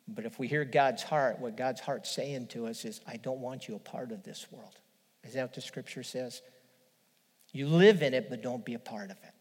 But 0.06 0.24
if 0.24 0.38
we 0.38 0.46
hear 0.46 0.64
God's 0.64 1.02
heart, 1.02 1.38
what 1.38 1.56
God's 1.56 1.80
heart's 1.80 2.10
saying 2.10 2.48
to 2.48 2.66
us 2.66 2.84
is, 2.84 3.00
I 3.06 3.16
don't 3.16 3.40
want 3.40 3.68
you 3.68 3.76
a 3.76 3.78
part 3.78 4.12
of 4.12 4.22
this 4.22 4.46
world. 4.50 4.78
Is 5.24 5.34
that 5.34 5.42
what 5.42 5.54
the 5.54 5.60
scripture 5.60 6.02
says? 6.02 6.42
You 7.52 7.66
live 7.66 8.02
in 8.02 8.14
it, 8.14 8.28
but 8.30 8.42
don't 8.42 8.64
be 8.64 8.74
a 8.74 8.78
part 8.78 9.10
of 9.10 9.16
it. 9.22 9.34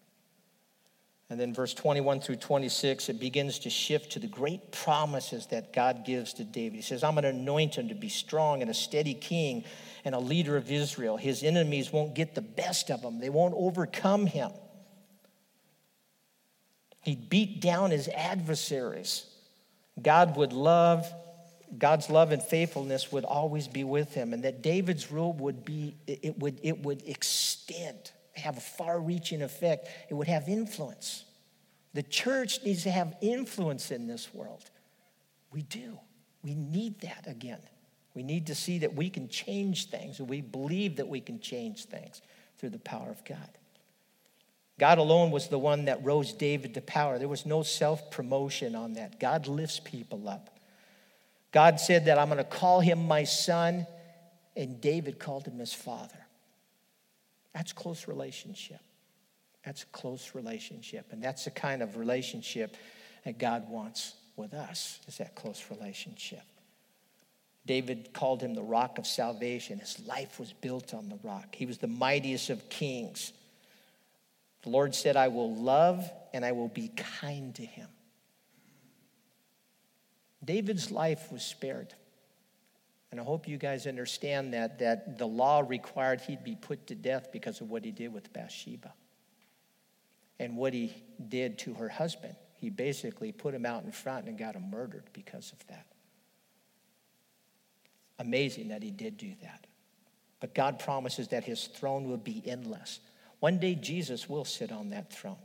And 1.30 1.38
then 1.38 1.54
verse 1.54 1.74
21 1.74 2.22
through 2.22 2.38
26, 2.38 3.10
it 3.10 3.20
begins 3.20 3.60
to 3.60 3.70
shift 3.70 4.14
to 4.14 4.20
the 4.20 4.28
great 4.28 4.72
promises 4.72 5.48
that 5.48 5.74
God 5.74 6.06
gives 6.06 6.34
to 6.36 6.46
David. 6.46 6.78
He 6.78 6.82
says, 6.82 7.04
I'm 7.04 7.16
going 7.16 7.24
to 7.24 7.30
anoint 7.30 7.76
him 7.76 7.90
to 7.90 7.96
be 7.96 8.08
strong 8.08 8.62
and 8.62 8.72
a 8.72 8.74
steady 8.74 9.14
king 9.14 9.66
and 10.06 10.16
a 10.16 10.20
leader 10.20 10.56
of 10.56 10.72
Israel. 10.72 11.18
His 11.18 11.44
enemies 11.44 11.92
won't 11.92 12.16
get 12.16 12.34
the 12.34 12.42
best 12.42 12.90
of 12.90 13.02
him, 13.02 13.20
they 13.20 13.30
won't 13.30 13.56
overcome 13.58 14.26
him. 14.26 14.52
He'd 17.02 17.30
beat 17.30 17.62
down 17.62 17.92
his 17.92 18.10
adversaries. 18.10 19.26
God 20.02 20.36
would 20.38 20.54
love, 20.54 21.12
God's 21.78 22.10
love 22.10 22.32
and 22.32 22.42
faithfulness 22.42 23.12
would 23.12 23.26
always 23.26 23.68
be 23.68 23.84
with 23.84 24.14
him, 24.14 24.34
and 24.34 24.44
that 24.44 24.62
David's 24.62 25.12
rule 25.12 25.34
would 25.34 25.66
be, 25.66 25.96
it 26.06 26.38
would, 26.40 26.60
it 26.64 26.84
would 26.84 27.04
extend 27.06 28.12
have 28.40 28.58
a 28.58 28.62
far 28.62 29.00
reaching 29.00 29.42
effect, 29.42 29.88
it 30.10 30.14
would 30.14 30.28
have 30.28 30.48
influence. 30.48 31.26
The 31.94 32.04
church 32.04 32.64
needs 32.64 32.84
to 32.84 32.92
have 32.92 33.16
influence 33.22 33.92
in 33.92 34.08
this 34.08 34.34
world. 34.34 34.70
We 35.52 35.64
do. 35.64 35.98
We 36.44 36.54
need 36.54 37.02
that 37.02 37.26
again. 37.28 37.62
We 38.14 38.24
need 38.24 38.48
to 38.48 38.56
see 38.56 38.80
that 38.80 38.96
we 38.96 39.10
can 39.10 39.30
change 39.30 39.90
things, 39.90 40.20
and 40.20 40.30
we 40.30 40.42
believe 40.42 40.98
that 40.98 41.08
we 41.08 41.22
can 41.22 41.40
change 41.40 41.86
things 41.86 42.22
through 42.58 42.70
the 42.70 42.80
power 42.80 43.10
of 43.10 43.24
God. 43.26 43.50
God 44.80 44.98
alone 44.98 45.32
was 45.32 45.48
the 45.48 45.58
one 45.58 45.86
that 45.86 46.04
rose 46.04 46.34
David 46.34 46.76
to 46.76 46.82
power. 46.82 47.18
There 47.18 47.28
was 47.28 47.46
no 47.46 47.64
self 47.64 48.12
promotion 48.12 48.76
on 48.76 48.94
that. 48.94 49.20
God 49.20 49.48
lifts 49.48 49.80
people 49.80 50.30
up. 50.30 50.60
God 51.52 51.80
said 51.80 52.06
that 52.06 52.20
I'm 52.20 52.28
going 52.28 52.38
to 52.38 52.44
call 52.44 52.80
him 52.80 53.08
my 53.08 53.24
son, 53.24 53.88
and 54.56 54.80
David 54.80 55.18
called 55.18 55.46
him 55.48 55.58
his 55.58 55.74
father. 55.74 56.27
That's 57.58 57.74
close 57.74 58.08
relationship. 58.08 58.80
That's 59.66 59.84
close 59.86 60.36
relationship. 60.36 61.08
And 61.12 61.24
that's 61.24 61.46
the 61.46 61.50
kind 61.50 61.82
of 61.82 61.98
relationship 61.98 62.78
that 63.26 63.40
God 63.40 63.68
wants 63.68 64.14
with 64.36 64.54
us, 64.54 65.00
is 65.08 65.18
that 65.18 65.34
close 65.34 65.66
relationship. 65.72 66.44
David 67.66 68.14
called 68.14 68.44
him 68.44 68.54
the 68.54 68.62
rock 68.62 69.00
of 69.00 69.08
salvation. 69.08 69.80
His 69.80 70.00
life 70.06 70.40
was 70.40 70.54
built 70.54 70.94
on 70.94 71.10
the 71.10 71.18
rock. 71.24 71.56
He 71.56 71.66
was 71.66 71.80
the 71.80 71.88
mightiest 71.88 72.52
of 72.52 72.70
kings. 72.70 73.34
The 74.62 74.70
Lord 74.70 74.94
said, 74.94 75.18
I 75.18 75.30
will 75.30 75.56
love 75.56 76.08
and 76.34 76.46
I 76.46 76.52
will 76.52 76.70
be 76.70 76.90
kind 76.90 77.56
to 77.56 77.66
him. 77.66 77.88
David's 80.46 80.92
life 80.92 81.32
was 81.32 81.42
spared. 81.42 81.96
And 83.18 83.24
I 83.24 83.26
hope 83.26 83.48
you 83.48 83.58
guys 83.58 83.88
understand 83.88 84.54
that, 84.54 84.78
that 84.78 85.18
the 85.18 85.26
law 85.26 85.64
required 85.68 86.22
he'd 86.22 86.44
be 86.44 86.54
put 86.54 86.86
to 86.86 86.94
death 86.94 87.32
because 87.32 87.62
of 87.62 87.72
what 87.72 87.84
he 87.84 87.90
did 87.90 88.14
with 88.14 88.32
Bathsheba 88.32 88.94
and 90.40 90.56
what 90.56 90.72
he 90.72 90.94
did 91.28 91.58
to 91.60 91.74
her 91.74 91.90
husband. 91.90 92.36
He 92.58 92.70
basically 92.70 93.32
put 93.32 93.56
him 93.56 93.66
out 93.66 93.84
in 93.84 93.92
front 93.92 94.28
and 94.28 94.38
got 94.38 94.54
him 94.54 94.70
murdered 94.70 95.06
because 95.14 95.52
of 95.52 95.66
that. 95.66 95.88
Amazing 98.20 98.68
that 98.68 98.84
he 98.84 98.92
did 98.92 99.18
do 99.18 99.34
that. 99.42 99.66
But 100.40 100.54
God 100.54 100.78
promises 100.78 101.30
that 101.30 101.44
his 101.44 101.66
throne 101.66 102.08
will 102.08 102.18
be 102.18 102.44
endless. 102.46 103.00
One 103.40 103.58
day 103.58 103.74
Jesus 103.74 104.30
will 104.30 104.46
sit 104.46 104.72
on 104.72 104.92
that 104.92 105.12
throne. 105.12 105.38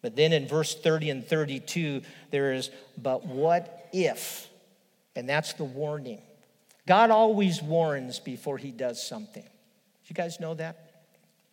But 0.00 0.14
then 0.14 0.32
in 0.32 0.46
verse 0.46 0.76
30 0.76 1.10
and 1.10 1.26
32, 1.26 2.02
there 2.30 2.52
is, 2.52 2.70
but 2.96 3.26
what 3.26 3.88
if? 3.92 4.48
And 5.16 5.28
that's 5.28 5.54
the 5.54 5.64
warning. 5.64 6.22
God 6.86 7.10
always 7.10 7.62
warns 7.62 8.20
before 8.20 8.58
he 8.58 8.70
does 8.70 9.02
something. 9.02 9.44
You 10.06 10.14
guys 10.14 10.38
know 10.38 10.54
that? 10.54 10.86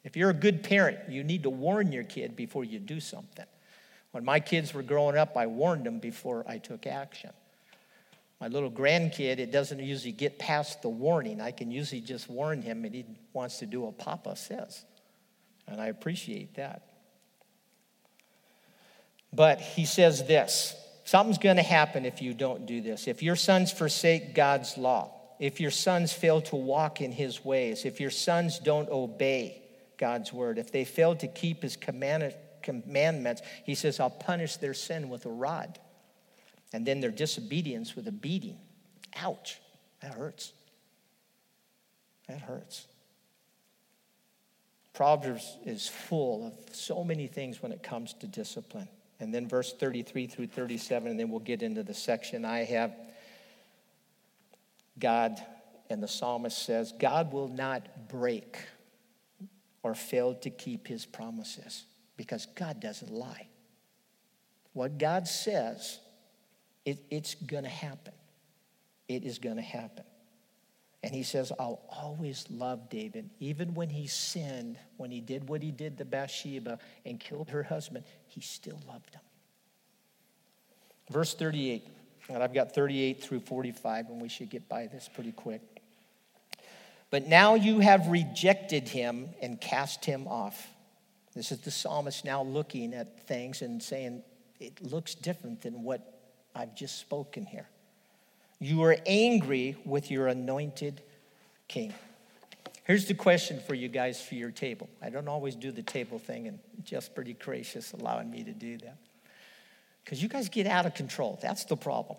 If 0.04 0.16
you're 0.16 0.30
a 0.30 0.36
good 0.36 0.64
parent, 0.64 1.10
you 1.10 1.24
need 1.24 1.44
to 1.44 1.50
warn 1.50 1.92
your 1.92 2.04
kid 2.04 2.36
before 2.36 2.64
you 2.64 2.80
do 2.80 3.00
something. 3.00 3.46
When 4.12 4.24
my 4.24 4.40
kids 4.40 4.74
were 4.74 4.84
growing 4.84 5.18
up, 5.18 5.36
I 5.36 5.48
warned 5.48 5.86
them 5.86 6.00
before 6.00 6.46
I 6.48 6.60
took 6.60 6.86
action. 6.86 7.32
My 8.40 8.48
little 8.48 8.70
grandkid, 8.70 9.40
it 9.40 9.52
doesn't 9.52 9.80
usually 9.80 10.12
get 10.12 10.38
past 10.38 10.82
the 10.82 10.90
warning. 10.90 11.42
I 11.42 11.52
can 11.52 11.72
usually 11.72 12.02
just 12.02 12.30
warn 12.30 12.62
him 12.62 12.84
and 12.86 12.94
he 12.94 13.06
wants 13.32 13.60
to 13.60 13.66
do 13.66 13.82
what 13.82 13.98
Papa 13.98 14.36
says. 14.36 14.84
And 15.68 15.82
I 15.82 15.88
appreciate 15.88 16.56
that. 16.56 16.84
But 19.32 19.62
he 19.62 19.86
says 19.86 20.28
this 20.28 20.76
something's 21.06 21.38
going 21.38 21.56
to 21.56 21.64
happen 21.64 22.06
if 22.06 22.22
you 22.22 22.34
don't 22.34 22.66
do 22.66 22.82
this. 22.82 23.08
If 23.08 23.24
your 23.24 23.36
sons 23.36 23.72
forsake 23.72 24.36
God's 24.36 24.78
law, 24.78 25.13
if 25.44 25.60
your 25.60 25.72
sons 25.72 26.14
fail 26.14 26.40
to 26.40 26.56
walk 26.56 27.02
in 27.02 27.12
his 27.12 27.44
ways, 27.44 27.84
if 27.84 28.00
your 28.00 28.10
sons 28.10 28.60
don't 28.60 28.88
obey 28.90 29.62
God's 29.98 30.32
word, 30.32 30.58
if 30.58 30.72
they 30.72 30.86
fail 30.86 31.18
to 31.18 31.28
keep 31.28 31.62
his 31.62 31.76
commandments, 31.76 33.42
he 33.66 33.76
says, 33.76 34.00
I'll 34.00 34.10
punish 34.10 34.56
their 34.56 34.74
sin 34.74 35.10
with 35.10 35.26
a 35.26 35.30
rod. 35.30 35.80
And 36.72 36.86
then 36.86 37.02
their 37.02 37.12
disobedience 37.12 37.94
with 37.94 38.08
a 38.08 38.12
beating. 38.14 38.58
Ouch. 39.18 39.60
That 40.00 40.14
hurts. 40.14 40.54
That 42.30 42.40
hurts. 42.40 42.88
Proverbs 44.94 45.58
is 45.66 45.90
full 45.90 46.48
of 46.48 46.74
so 46.74 47.04
many 47.04 47.28
things 47.28 47.62
when 47.62 47.74
it 47.74 47.84
comes 47.84 48.14
to 48.22 48.28
discipline. 48.28 48.88
And 49.20 49.36
then 49.36 49.50
verse 49.50 49.74
33 49.74 50.26
through 50.26 50.48
37, 50.48 51.12
and 51.12 51.20
then 51.20 51.30
we'll 51.30 51.42
get 51.42 51.62
into 51.62 51.84
the 51.84 51.94
section 51.94 52.46
I 52.46 52.60
have. 52.64 52.96
God, 55.00 55.42
and 55.90 56.02
the 56.02 56.08
psalmist 56.08 56.64
says, 56.66 56.94
God 57.00 57.34
will 57.34 57.48
not 57.48 58.08
break 58.10 58.58
or 59.82 59.96
fail 59.96 60.34
to 60.36 60.50
keep 60.50 60.88
his 60.88 61.06
promises 61.06 61.86
because 62.18 62.46
God 62.56 62.80
doesn't 62.80 63.12
lie. 63.12 63.48
What 64.74 64.98
God 64.98 65.28
says, 65.28 66.00
it, 66.86 67.00
it's 67.10 67.36
going 67.36 67.64
to 67.64 67.70
happen. 67.70 68.14
It 69.08 69.24
is 69.24 69.40
going 69.40 69.58
to 69.58 69.62
happen. 69.62 70.04
And 71.04 71.14
he 71.14 71.24
says, 71.24 71.52
I'll 71.60 71.82
always 71.90 72.46
love 72.50 72.90
David. 72.90 73.30
Even 73.40 73.74
when 73.74 73.90
he 73.90 74.08
sinned, 74.08 74.78
when 74.96 75.12
he 75.12 75.20
did 75.20 75.50
what 75.50 75.62
he 75.62 75.70
did 75.70 75.98
to 75.98 76.06
Bathsheba 76.06 76.80
and 77.06 77.20
killed 77.20 77.50
her 77.50 77.62
husband, 77.62 78.06
he 78.28 78.40
still 78.40 78.80
loved 78.88 79.14
him. 79.14 79.22
Verse 81.12 81.34
38 81.34 81.86
and 82.30 82.42
I've 82.42 82.54
got 82.54 82.74
38 82.74 83.24
through 83.24 83.42
45, 83.42 84.10
and 84.10 84.22
we 84.22 84.30
should 84.30 84.50
get 84.50 84.68
by 84.70 84.88
this 84.88 85.10
pretty 85.14 85.32
quick. 85.32 85.62
But 87.10 87.28
now 87.28 87.56
you 87.56 87.80
have 87.80 88.08
rejected 88.08 88.90
him 88.90 89.30
and 89.42 89.62
cast 89.62 90.04
him 90.06 90.28
off. 90.28 90.68
This 91.36 91.52
is 91.52 91.60
the 91.60 91.72
psalmist 91.72 92.26
now 92.26 92.44
looking 92.44 92.94
at 92.94 93.28
things 93.28 93.62
and 93.62 93.82
saying, 93.82 94.24
it 94.60 94.82
looks 94.82 95.14
different 95.14 95.62
than 95.62 95.84
what 95.84 96.20
I've 96.56 96.76
just 96.76 97.00
spoken 97.00 97.46
here. 97.46 97.68
You 98.60 98.84
are 98.84 98.96
angry 99.06 99.76
with 99.84 100.10
your 100.10 100.28
anointed 100.28 101.02
king. 101.68 101.94
Here's 102.86 103.06
the 103.06 103.14
question 103.14 103.60
for 103.60 103.74
you 103.76 103.88
guys 103.88 104.22
for 104.22 104.36
your 104.36 104.52
table. 104.52 104.90
I 105.02 105.10
don't 105.10 105.28
always 105.28 105.56
do 105.56 105.72
the 105.72 105.82
table 105.82 106.20
thing, 106.20 106.48
and 106.48 106.60
just 106.84 107.16
pretty 107.16 107.34
gracious 107.34 107.94
allowing 107.94 108.30
me 108.30 108.44
to 108.44 108.52
do 108.52 108.78
that. 108.80 108.98
Because 110.04 110.22
you 110.22 110.30
guys 110.30 110.50
get 110.50 110.68
out 110.68 110.86
of 110.86 110.94
control. 110.94 111.40
That's 111.42 111.66
the 111.66 111.78
problem. 111.78 112.18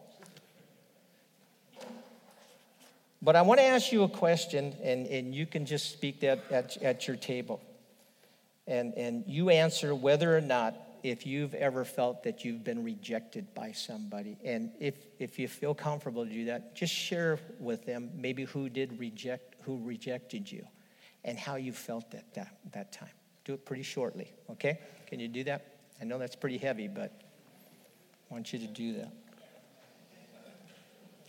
But 3.21 3.37
I 3.37 3.43
want 3.43 3.59
to 3.61 3.65
ask 3.65 3.91
you 3.91 4.03
a 4.03 4.09
question, 4.09 4.75
and, 4.83 5.07
and 5.07 5.35
you 5.35 5.47
can 5.47 5.65
just 5.65 5.93
speak 5.93 6.21
that 6.21 6.41
at, 6.51 6.77
at 6.83 7.07
your 7.07 7.17
table. 7.17 7.61
And, 8.67 8.93
and 8.95 9.25
you 9.27 9.51
answer 9.51 9.95
whether 9.95 10.37
or 10.37 10.43
not 10.43 10.77
if 11.03 11.27
you've 11.27 11.55
ever 11.55 11.85
felt 11.85 12.23
that 12.25 12.45
you've 12.45 12.65
been 12.65 12.83
rejected 12.83 13.47
by 13.55 13.73
somebody. 13.73 14.39
And 14.43 14.71
if, 14.81 14.95
if 15.19 15.39
you 15.39 15.49
feel 15.49 15.75
comfortable 15.75 16.25
to 16.25 16.31
do 16.31 16.47
that, 16.47 16.75
just 16.75 16.93
share 16.93 17.39
with 17.59 17.85
them 17.85 18.11
maybe 18.15 18.45
who 18.45 18.71
did 18.71 18.99
reject, 18.99 19.57
who 19.63 19.79
rejected 19.85 20.51
you 20.51 20.67
and 21.25 21.39
how 21.39 21.57
you 21.57 21.73
felt 21.73 22.15
at 22.15 22.33
that, 22.35 22.57
that 22.73 22.93
time. 22.93 23.11
Do 23.45 23.53
it 23.53 23.67
pretty 23.67 23.83
shortly, 23.83 24.31
okay? 24.51 24.79
Can 25.07 25.21
you 25.21 25.29
do 25.29 25.45
that? 25.45 25.77
I 26.01 26.05
know 26.05 26.19
that's 26.19 26.37
pretty 26.37 26.59
heavy, 26.59 26.89
but 26.89 27.13
I 28.31 28.35
want 28.35 28.53
you 28.53 28.59
to 28.61 28.67
do 28.67 28.95
that. 28.95 29.13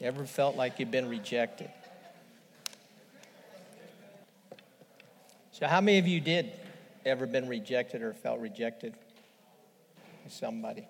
ever 0.01 0.25
felt 0.25 0.55
like 0.55 0.79
you've 0.79 0.91
been 0.91 1.09
rejected? 1.09 1.69
So, 5.51 5.67
how 5.67 5.81
many 5.81 5.99
of 5.99 6.07
you 6.07 6.19
did 6.19 6.51
ever 7.05 7.25
been 7.25 7.47
rejected 7.47 8.01
or 8.01 8.13
felt 8.13 8.39
rejected? 8.39 8.93
By 10.23 10.29
somebody. 10.29 10.87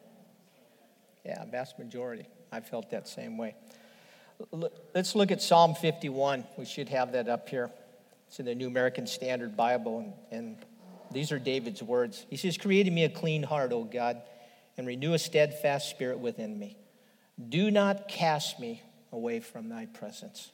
Yeah, 1.26 1.44
vast 1.46 1.78
majority. 1.78 2.26
I 2.52 2.62
felt 2.62 2.90
that 2.92 3.08
same 3.08 3.38
way. 3.38 3.56
Let's 4.94 5.16
look 5.16 5.32
at 5.32 5.42
Psalm 5.42 5.76
51. 5.76 6.46
We 6.58 6.66
should 6.66 6.90
have 6.90 7.12
that 7.14 7.28
up 7.30 7.50
here. 7.50 7.72
It's 8.28 8.40
in 8.40 8.46
the 8.46 8.56
New 8.56 8.68
American 8.68 9.08
Standard 9.08 9.56
Bible, 9.56 10.00
and, 10.00 10.14
and 10.32 10.58
these 11.12 11.32
are 11.32 11.40
David's 11.40 11.82
words. 11.82 12.26
He 12.30 12.38
says, 12.38 12.58
Create 12.58 12.88
in 12.88 12.94
me 12.94 13.04
a 13.04 13.10
clean 13.10 13.44
heart, 13.44 13.72
O 13.72 13.84
God, 13.84 14.22
and 14.78 14.86
renew 14.88 15.14
a 15.14 15.20
steadfast 15.20 15.90
spirit 15.90 16.20
within 16.20 16.58
me. 16.60 16.78
Do 17.50 17.72
not 17.72 18.08
cast 18.08 18.60
me 18.60 18.82
away 19.12 19.40
from 19.40 19.70
thy 19.70 19.86
presence, 19.86 20.52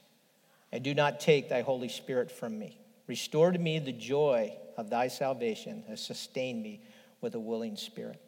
and 0.72 0.84
do 0.84 0.94
not 0.94 1.20
take 1.20 1.50
thy 1.50 1.62
Holy 1.62 1.90
Spirit 1.90 2.32
from 2.32 2.58
me. 2.58 2.80
Restore 3.08 3.52
to 3.52 3.60
me 3.60 3.80
the 3.80 3.92
joy 3.92 4.54
of 4.78 4.90
thy 4.90 5.08
salvation, 5.08 5.84
and 5.88 6.00
sustain 6.00 6.62
me 6.62 6.82
with 7.20 7.36
a 7.36 7.40
willing 7.40 7.76
spirit. 7.76 8.22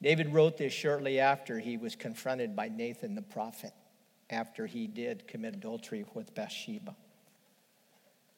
David 0.00 0.32
wrote 0.32 0.56
this 0.56 0.72
shortly 0.72 1.20
after 1.20 1.58
he 1.58 1.76
was 1.76 1.96
confronted 1.96 2.54
by 2.54 2.68
Nathan 2.68 3.14
the 3.14 3.22
prophet, 3.22 3.72
after 4.30 4.66
he 4.66 4.86
did 4.86 5.26
commit 5.26 5.54
adultery 5.54 6.04
with 6.14 6.34
Bathsheba. 6.34 6.94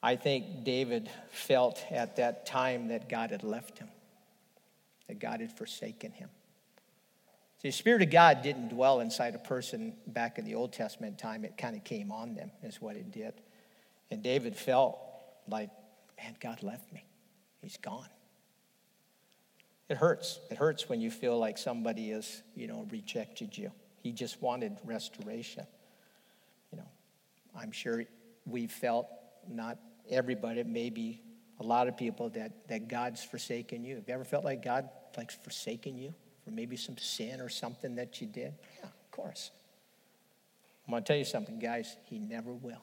I 0.03 0.15
think 0.15 0.63
David 0.63 1.09
felt 1.29 1.83
at 1.91 2.15
that 2.15 2.45
time 2.45 2.87
that 2.87 3.09
God 3.09 3.29
had 3.29 3.43
left 3.43 3.77
him, 3.77 3.89
that 5.07 5.19
God 5.19 5.41
had 5.41 5.51
forsaken 5.51 6.11
him. 6.11 6.29
See, 7.61 7.67
the 7.67 7.73
Spirit 7.73 8.01
of 8.01 8.09
God 8.09 8.41
didn't 8.41 8.69
dwell 8.69 9.01
inside 9.01 9.35
a 9.35 9.39
person 9.39 9.93
back 10.07 10.39
in 10.39 10.45
the 10.45 10.55
Old 10.55 10.73
Testament 10.73 11.19
time. 11.19 11.45
It 11.45 11.57
kind 11.57 11.75
of 11.75 11.83
came 11.83 12.11
on 12.11 12.33
them, 12.33 12.49
is 12.63 12.81
what 12.81 12.95
it 12.95 13.11
did. 13.11 13.33
And 14.09 14.23
David 14.23 14.55
felt 14.55 14.97
like, 15.47 15.69
man, 16.17 16.35
God 16.39 16.63
left 16.63 16.91
me. 16.91 17.05
He's 17.61 17.77
gone. 17.77 18.07
It 19.89 19.97
hurts. 19.97 20.39
It 20.49 20.57
hurts 20.57 20.89
when 20.89 21.01
you 21.01 21.11
feel 21.11 21.37
like 21.37 21.59
somebody 21.59 22.09
has, 22.09 22.41
you 22.55 22.65
know, 22.65 22.87
rejected 22.89 23.55
you. 23.55 23.71
He 24.01 24.11
just 24.11 24.41
wanted 24.41 24.77
restoration. 24.83 25.67
You 26.71 26.79
know, 26.79 26.89
I'm 27.55 27.71
sure 27.71 28.05
we 28.47 28.65
felt, 28.65 29.05
not 29.47 29.77
everybody, 30.09 30.63
maybe 30.63 31.21
a 31.59 31.63
lot 31.63 31.87
of 31.87 31.95
people, 31.95 32.29
that, 32.31 32.67
that 32.69 32.87
God's 32.87 33.23
forsaken 33.23 33.83
you. 33.83 33.97
Have 33.97 34.07
you 34.07 34.13
ever 34.15 34.23
felt 34.23 34.43
like 34.43 34.63
God 34.63 34.89
like 35.15 35.29
forsaken 35.43 35.99
you 35.99 36.15
for 36.43 36.51
maybe 36.51 36.75
some 36.75 36.97
sin 36.97 37.41
or 37.41 37.49
something 37.49 37.95
that 37.95 38.21
you 38.21 38.27
did? 38.27 38.53
Yeah, 38.79 38.85
of 38.85 39.11
course. 39.11 39.51
I'm 40.87 40.91
going 40.91 41.03
to 41.03 41.07
tell 41.07 41.17
you 41.17 41.25
something, 41.25 41.59
guys. 41.59 41.95
He 42.05 42.19
never 42.19 42.51
will. 42.51 42.81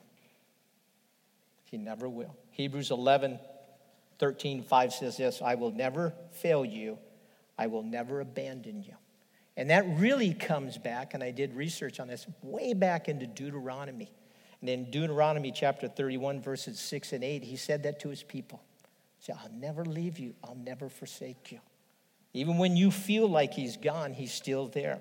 He 1.65 1.77
never 1.77 2.09
will. 2.09 2.35
Hebrews 2.53 2.91
11 2.91 3.39
13, 4.19 4.63
5 4.63 4.93
says 4.93 5.17
this 5.17 5.41
I 5.43 5.55
will 5.55 5.71
never 5.71 6.13
fail 6.33 6.65
you, 6.65 6.99
I 7.57 7.67
will 7.67 7.83
never 7.83 8.21
abandon 8.21 8.83
you. 8.83 8.95
And 9.57 9.71
that 9.71 9.85
really 9.99 10.35
comes 10.35 10.79
back, 10.79 11.15
and 11.15 11.23
I 11.23 11.33
did 11.33 11.55
research 11.55 11.99
on 11.99 12.07
this 12.07 12.27
way 12.43 12.75
back 12.75 13.09
into 13.09 13.27
Deuteronomy. 13.27 14.13
And 14.61 14.71
in 14.71 14.91
Deuteronomy 14.91 15.53
chapter 15.53 15.89
31, 15.89 16.41
verses 16.41 16.79
6 16.81 17.13
and 17.13 17.25
8, 17.25 17.43
he 17.43 17.57
said 17.57 17.83
that 17.85 18.01
to 18.01 18.09
his 18.09 18.23
people. 18.23 18.61
He 19.19 19.25
said, 19.25 19.37
I'll 19.43 19.53
never 19.53 19.85
leave 19.85 20.19
you, 20.19 20.35
I'll 20.45 20.57
never 20.57 20.89
forsake 20.89 21.51
you. 21.51 21.61
Even 22.39 22.59
when 22.59 22.77
you 22.77 22.91
feel 22.91 23.29
like 23.29 23.53
he's 23.53 23.77
gone, 23.77 24.13
he's 24.13 24.33
still 24.33 24.69
there. 24.69 25.01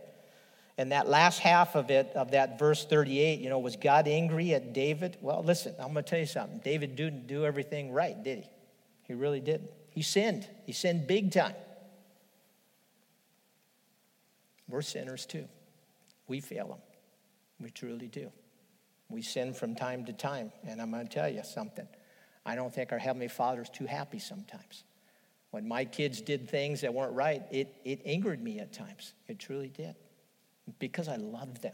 And 0.77 0.91
that 0.91 1.07
last 1.07 1.39
half 1.39 1.75
of 1.75 1.89
it, 1.91 2.11
of 2.15 2.31
that 2.31 2.57
verse 2.57 2.85
38, 2.85 3.39
you 3.39 3.49
know, 3.49 3.59
was 3.59 3.75
God 3.75 4.07
angry 4.07 4.53
at 4.53 4.73
David? 4.73 5.17
Well, 5.21 5.43
listen, 5.43 5.75
I'm 5.79 5.93
going 5.93 6.03
to 6.03 6.09
tell 6.09 6.19
you 6.19 6.25
something. 6.25 6.59
David 6.63 6.95
didn't 6.95 7.27
do 7.27 7.45
everything 7.45 7.91
right, 7.91 8.21
did 8.23 8.39
he? 8.39 8.49
He 9.03 9.13
really 9.13 9.39
didn't. 9.39 9.69
He 9.89 10.01
sinned. 10.01 10.47
He 10.65 10.73
sinned 10.73 11.07
big 11.07 11.31
time. 11.31 11.55
We're 14.67 14.81
sinners 14.81 15.25
too. 15.25 15.47
We 16.27 16.41
fail 16.41 16.67
Him. 16.67 16.81
We 17.59 17.69
truly 17.69 18.07
do. 18.07 18.31
We 19.09 19.21
sin 19.21 19.53
from 19.53 19.75
time 19.75 20.05
to 20.05 20.13
time. 20.13 20.51
And 20.67 20.81
I'm 20.81 20.91
going 20.91 21.07
to 21.07 21.13
tell 21.13 21.29
you 21.29 21.41
something. 21.43 21.87
I 22.45 22.55
don't 22.55 22.73
think 22.73 22.91
our 22.91 22.97
Heavenly 22.97 23.29
Father's 23.29 23.69
too 23.69 23.85
happy 23.85 24.19
sometimes. 24.19 24.83
When 25.51 25.67
my 25.67 25.85
kids 25.85 26.21
did 26.21 26.49
things 26.49 26.81
that 26.81 26.93
weren't 26.93 27.13
right, 27.13 27.43
it, 27.51 27.73
it 27.85 28.01
angered 28.05 28.41
me 28.41 28.59
at 28.59 28.73
times. 28.73 29.13
It 29.27 29.39
truly 29.39 29.69
did. 29.69 29.95
Because 30.79 31.07
I 31.07 31.15
love 31.15 31.61
them. 31.61 31.73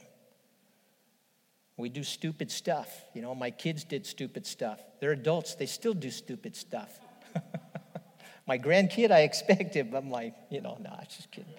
We 1.77 1.89
do 1.89 2.03
stupid 2.03 2.51
stuff. 2.51 2.89
You 3.13 3.23
know, 3.23 3.33
my 3.33 3.49
kids 3.49 3.83
did 3.83 4.05
stupid 4.05 4.45
stuff. 4.45 4.79
They're 4.99 5.11
adults, 5.11 5.55
they 5.55 5.65
still 5.65 5.93
do 5.93 6.11
stupid 6.11 6.55
stuff. 6.55 6.99
My 8.45 8.59
grandkid, 8.59 9.09
I 9.09 9.21
expect 9.21 9.73
but 9.89 9.97
I'm 9.97 10.11
like, 10.11 10.35
you 10.49 10.61
know, 10.61 10.77
no, 10.79 10.89
nah, 10.89 10.97
I'm 10.97 11.05
just 11.05 11.31
kidding. 11.31 11.53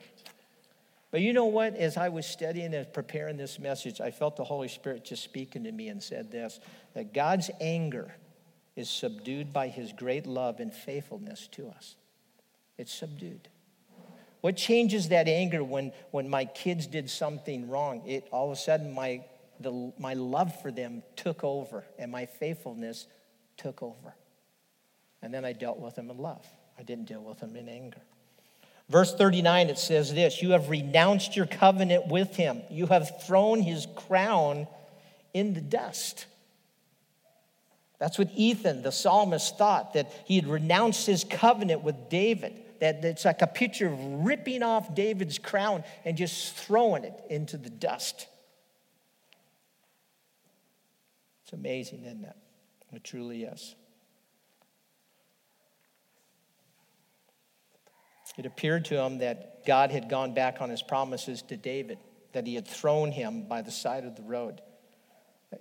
But 1.10 1.20
you 1.20 1.32
know 1.32 1.46
what? 1.46 1.76
As 1.76 1.96
I 1.96 2.08
was 2.08 2.26
studying 2.26 2.74
and 2.74 2.92
preparing 2.92 3.36
this 3.36 3.58
message, 3.58 4.00
I 4.00 4.10
felt 4.10 4.36
the 4.36 4.44
Holy 4.44 4.68
Spirit 4.68 5.04
just 5.04 5.22
speaking 5.22 5.64
to 5.64 5.72
me 5.72 5.88
and 5.88 6.02
said 6.02 6.30
this 6.30 6.60
that 6.94 7.14
God's 7.14 7.50
anger 7.60 8.14
is 8.76 8.90
subdued 8.90 9.52
by 9.52 9.68
his 9.68 9.92
great 9.92 10.26
love 10.26 10.60
and 10.60 10.72
faithfulness 10.74 11.48
to 11.52 11.68
us. 11.68 11.96
It's 12.78 12.92
subdued. 12.92 13.48
What 14.40 14.56
changes 14.56 15.08
that 15.08 15.26
anger 15.26 15.64
when, 15.64 15.92
when 16.10 16.28
my 16.28 16.44
kids 16.44 16.86
did 16.86 17.08
something 17.08 17.68
wrong? 17.70 18.02
It 18.06 18.28
all 18.30 18.46
of 18.46 18.52
a 18.52 18.60
sudden 18.60 18.92
my 18.92 19.24
the, 19.60 19.92
my 19.98 20.14
love 20.14 20.60
for 20.60 20.70
them 20.70 21.02
took 21.16 21.44
over 21.44 21.84
and 21.98 22.10
my 22.10 22.26
faithfulness 22.26 23.06
took 23.56 23.82
over. 23.82 24.14
And 25.22 25.32
then 25.32 25.44
I 25.44 25.52
dealt 25.52 25.78
with 25.78 25.94
them 25.94 26.10
in 26.10 26.18
love. 26.18 26.46
I 26.78 26.82
didn't 26.82 27.06
deal 27.06 27.22
with 27.22 27.38
them 27.38 27.56
in 27.56 27.68
anger. 27.68 28.00
Verse 28.90 29.14
39, 29.14 29.70
it 29.70 29.78
says 29.78 30.12
this 30.12 30.42
You 30.42 30.50
have 30.50 30.68
renounced 30.68 31.36
your 31.36 31.46
covenant 31.46 32.08
with 32.08 32.36
him, 32.36 32.62
you 32.70 32.86
have 32.86 33.24
thrown 33.26 33.62
his 33.62 33.86
crown 33.96 34.66
in 35.32 35.54
the 35.54 35.60
dust. 35.60 36.26
That's 37.98 38.18
what 38.18 38.28
Ethan, 38.34 38.82
the 38.82 38.92
psalmist, 38.92 39.56
thought 39.56 39.94
that 39.94 40.12
he 40.26 40.36
had 40.36 40.46
renounced 40.46 41.06
his 41.06 41.24
covenant 41.24 41.82
with 41.82 42.10
David. 42.10 42.52
That 42.84 43.02
it's 43.02 43.24
like 43.24 43.40
a 43.40 43.46
picture 43.46 43.86
of 43.86 43.98
ripping 43.98 44.62
off 44.62 44.94
David's 44.94 45.38
crown 45.38 45.84
and 46.04 46.18
just 46.18 46.54
throwing 46.54 47.04
it 47.04 47.18
into 47.30 47.56
the 47.56 47.70
dust. 47.70 48.26
It's 51.44 51.54
amazing, 51.54 52.04
isn't 52.04 52.24
it? 52.24 52.36
It 52.92 53.02
truly 53.02 53.44
is. 53.44 53.74
It 58.36 58.44
appeared 58.44 58.84
to 58.86 59.00
him 59.00 59.16
that 59.18 59.64
God 59.64 59.90
had 59.90 60.10
gone 60.10 60.34
back 60.34 60.60
on 60.60 60.68
his 60.68 60.82
promises 60.82 61.40
to 61.40 61.56
David, 61.56 61.96
that 62.34 62.46
he 62.46 62.54
had 62.54 62.68
thrown 62.68 63.12
him 63.12 63.48
by 63.48 63.62
the 63.62 63.70
side 63.70 64.04
of 64.04 64.14
the 64.14 64.24
road. 64.24 64.60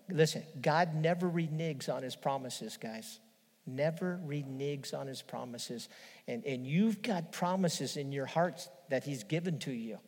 Listen, 0.09 0.43
God 0.61 0.93
never 0.93 1.29
reneges 1.29 1.87
on 1.87 2.03
his 2.03 2.17
promises, 2.17 2.75
guys. 2.75 3.21
Never 3.65 4.19
reneges 4.25 4.93
on 4.93 5.07
his 5.07 5.21
promises. 5.21 5.87
And, 6.27 6.45
and 6.45 6.67
you've 6.67 7.01
got 7.01 7.31
promises 7.31 7.95
in 7.97 8.11
your 8.11 8.25
hearts 8.25 8.69
that 8.89 9.03
he's 9.03 9.23
given 9.23 9.59
to 9.59 9.71
you. 9.71 9.99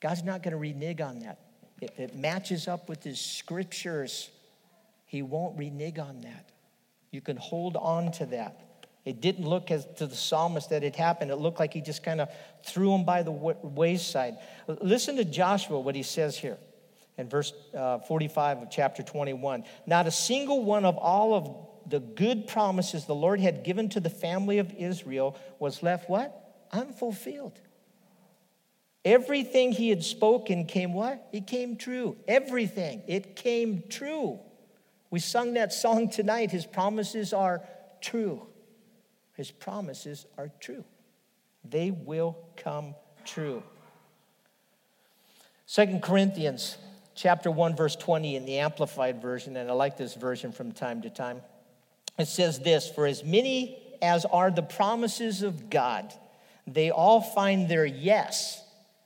God's 0.00 0.22
not 0.22 0.42
going 0.42 0.52
to 0.52 0.58
renege 0.58 1.00
on 1.00 1.20
that. 1.20 1.40
If 1.80 1.98
it 1.98 2.14
matches 2.14 2.68
up 2.68 2.88
with 2.88 3.02
his 3.02 3.20
scriptures, 3.20 4.30
he 5.06 5.22
won't 5.22 5.58
renege 5.58 5.98
on 5.98 6.20
that. 6.22 6.50
You 7.10 7.20
can 7.20 7.36
hold 7.36 7.76
on 7.76 8.12
to 8.12 8.26
that. 8.26 8.60
It 9.04 9.20
didn't 9.20 9.46
look 9.46 9.70
as 9.70 9.86
to 9.96 10.06
the 10.06 10.16
psalmist 10.16 10.70
that 10.70 10.82
it 10.82 10.96
happened. 10.96 11.30
It 11.30 11.36
looked 11.36 11.60
like 11.60 11.72
he 11.72 11.80
just 11.80 12.02
kind 12.02 12.20
of 12.20 12.28
threw 12.64 12.94
him 12.94 13.04
by 13.04 13.22
the 13.22 13.32
wayside. 13.32 14.38
Listen 14.66 15.16
to 15.16 15.24
Joshua, 15.24 15.78
what 15.78 15.94
he 15.94 16.02
says 16.02 16.38
here 16.38 16.56
in 17.18 17.28
verse 17.28 17.52
uh, 17.76 17.98
45 17.98 18.62
of 18.62 18.70
chapter 18.70 19.02
21. 19.02 19.64
Not 19.86 20.06
a 20.06 20.10
single 20.10 20.64
one 20.64 20.84
of 20.84 20.96
all 20.96 21.34
of 21.34 21.73
the 21.88 22.00
good 22.00 22.46
promises 22.46 23.04
the 23.04 23.14
Lord 23.14 23.40
had 23.40 23.64
given 23.64 23.88
to 23.90 24.00
the 24.00 24.10
family 24.10 24.58
of 24.58 24.72
Israel 24.72 25.38
was 25.58 25.82
left 25.82 26.08
what? 26.08 26.66
Unfulfilled. 26.72 27.58
Everything 29.04 29.72
he 29.72 29.90
had 29.90 30.02
spoken 30.02 30.64
came 30.64 30.94
what? 30.94 31.28
It 31.32 31.46
came 31.46 31.76
true. 31.76 32.16
Everything. 32.26 33.02
It 33.06 33.36
came 33.36 33.84
true. 33.88 34.40
We 35.10 35.20
sung 35.20 35.54
that 35.54 35.72
song 35.72 36.10
tonight. 36.10 36.50
His 36.50 36.64
promises 36.64 37.32
are 37.32 37.62
true. 38.00 38.46
His 39.34 39.50
promises 39.50 40.26
are 40.38 40.50
true. 40.60 40.84
They 41.64 41.90
will 41.90 42.36
come 42.56 42.94
true. 43.24 43.62
Second 45.66 46.02
Corinthians 46.02 46.78
chapter 47.14 47.50
1 47.50 47.76
verse 47.76 47.96
20 47.96 48.36
in 48.36 48.44
the 48.44 48.58
amplified 48.58 49.22
version 49.22 49.56
and 49.56 49.70
I 49.70 49.72
like 49.72 49.96
this 49.96 50.14
version 50.14 50.52
from 50.52 50.72
time 50.72 51.02
to 51.02 51.10
time. 51.10 51.40
It 52.18 52.28
says 52.28 52.60
this, 52.60 52.88
for 52.88 53.06
as 53.06 53.24
many 53.24 53.78
as 54.00 54.24
are 54.24 54.50
the 54.50 54.62
promises 54.62 55.42
of 55.42 55.70
God, 55.70 56.12
they 56.66 56.90
all 56.90 57.20
find 57.20 57.68
their 57.68 57.86
yes, 57.86 58.62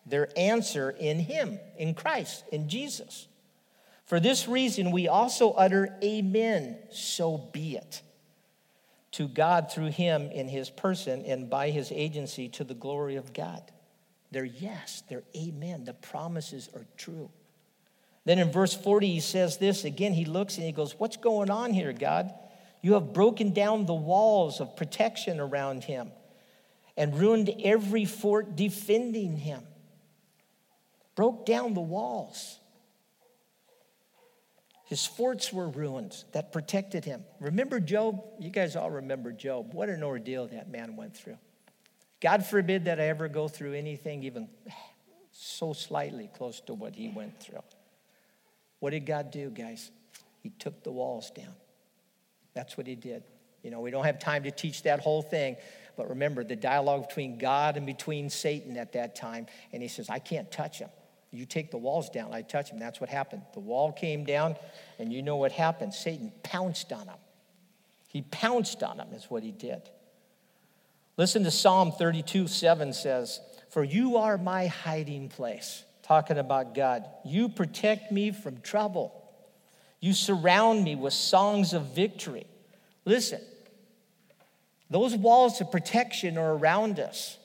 their 0.06 0.28
answer 0.36 0.90
in 0.90 1.18
him, 1.18 1.58
in 1.76 1.94
Christ, 1.94 2.44
in 2.52 2.68
Jesus. 2.68 3.26
For 4.04 4.20
this 4.20 4.48
reason, 4.48 4.90
we 4.90 5.08
also 5.08 5.52
utter 5.52 5.94
Amen, 6.02 6.78
so 6.90 7.38
be 7.52 7.76
it. 7.76 8.02
To 9.12 9.28
God 9.28 9.70
through 9.72 9.90
him 9.90 10.30
in 10.30 10.48
his 10.48 10.70
person 10.70 11.24
and 11.24 11.50
by 11.50 11.70
his 11.70 11.90
agency 11.92 12.48
to 12.50 12.64
the 12.64 12.74
glory 12.74 13.16
of 13.16 13.32
God. 13.32 13.62
They're 14.30 14.44
yes, 14.44 15.02
they're 15.08 15.24
amen. 15.34 15.84
The 15.84 15.94
promises 15.94 16.68
are 16.74 16.86
true. 16.96 17.30
Then 18.24 18.38
in 18.38 18.52
verse 18.52 18.74
40, 18.74 19.10
he 19.14 19.20
says 19.20 19.56
this 19.56 19.84
again. 19.84 20.12
He 20.12 20.26
looks 20.26 20.56
and 20.56 20.66
he 20.66 20.72
goes, 20.72 20.94
What's 20.98 21.16
going 21.16 21.50
on 21.50 21.72
here, 21.72 21.94
God? 21.94 22.32
You 22.80 22.94
have 22.94 23.12
broken 23.12 23.52
down 23.52 23.86
the 23.86 23.94
walls 23.94 24.60
of 24.60 24.76
protection 24.76 25.40
around 25.40 25.84
him 25.84 26.12
and 26.96 27.18
ruined 27.18 27.50
every 27.62 28.04
fort 28.04 28.56
defending 28.56 29.36
him. 29.36 29.62
Broke 31.14 31.46
down 31.46 31.74
the 31.74 31.80
walls. 31.80 32.58
His 34.84 35.04
forts 35.04 35.52
were 35.52 35.68
ruined 35.68 36.24
that 36.32 36.52
protected 36.52 37.04
him. 37.04 37.24
Remember 37.40 37.78
Job? 37.78 38.22
You 38.38 38.50
guys 38.50 38.74
all 38.74 38.90
remember 38.90 39.32
Job. 39.32 39.74
What 39.74 39.88
an 39.88 40.02
ordeal 40.02 40.46
that 40.48 40.70
man 40.70 40.96
went 40.96 41.16
through. 41.16 41.38
God 42.20 42.44
forbid 42.46 42.86
that 42.86 42.98
I 43.00 43.04
ever 43.08 43.28
go 43.28 43.48
through 43.48 43.74
anything 43.74 44.24
even 44.24 44.48
so 45.30 45.72
slightly 45.72 46.30
close 46.34 46.60
to 46.62 46.74
what 46.74 46.94
he 46.94 47.08
went 47.08 47.40
through. 47.40 47.62
What 48.80 48.90
did 48.90 49.06
God 49.06 49.30
do, 49.30 49.50
guys? 49.50 49.90
He 50.42 50.50
took 50.50 50.82
the 50.82 50.90
walls 50.90 51.30
down. 51.30 51.54
That's 52.58 52.76
what 52.76 52.88
he 52.88 52.96
did. 52.96 53.22
You 53.62 53.70
know, 53.70 53.78
we 53.78 53.92
don't 53.92 54.04
have 54.04 54.18
time 54.18 54.42
to 54.42 54.50
teach 54.50 54.82
that 54.82 54.98
whole 54.98 55.22
thing, 55.22 55.54
but 55.96 56.08
remember 56.08 56.42
the 56.42 56.56
dialogue 56.56 57.06
between 57.06 57.38
God 57.38 57.76
and 57.76 57.86
between 57.86 58.30
Satan 58.30 58.76
at 58.76 58.94
that 58.94 59.14
time. 59.14 59.46
And 59.72 59.80
he 59.80 59.86
says, 59.88 60.10
I 60.10 60.18
can't 60.18 60.50
touch 60.50 60.80
him. 60.80 60.88
You 61.30 61.46
take 61.46 61.70
the 61.70 61.78
walls 61.78 62.10
down, 62.10 62.34
I 62.34 62.42
touch 62.42 62.70
him. 62.70 62.80
That's 62.80 63.00
what 63.00 63.10
happened. 63.10 63.42
The 63.54 63.60
wall 63.60 63.92
came 63.92 64.24
down, 64.24 64.56
and 64.98 65.12
you 65.12 65.22
know 65.22 65.36
what 65.36 65.52
happened. 65.52 65.94
Satan 65.94 66.32
pounced 66.42 66.92
on 66.92 67.06
him. 67.06 67.18
He 68.08 68.22
pounced 68.22 68.82
on 68.82 68.98
him, 68.98 69.06
is 69.12 69.26
what 69.26 69.44
he 69.44 69.52
did. 69.52 69.88
Listen 71.16 71.44
to 71.44 71.52
Psalm 71.52 71.92
32 71.92 72.48
7 72.48 72.92
says, 72.92 73.38
For 73.70 73.84
you 73.84 74.16
are 74.16 74.36
my 74.36 74.66
hiding 74.66 75.28
place. 75.28 75.84
Talking 76.02 76.38
about 76.38 76.74
God. 76.74 77.04
You 77.24 77.48
protect 77.48 78.10
me 78.10 78.32
from 78.32 78.60
trouble. 78.62 79.27
You 80.00 80.12
surround 80.12 80.84
me 80.84 80.94
with 80.94 81.12
songs 81.12 81.72
of 81.72 81.94
victory. 81.94 82.46
Listen, 83.04 83.40
those 84.90 85.16
walls 85.16 85.60
of 85.60 85.70
protection 85.70 86.38
are 86.38 86.54
around 86.54 87.00
us. 87.00 87.36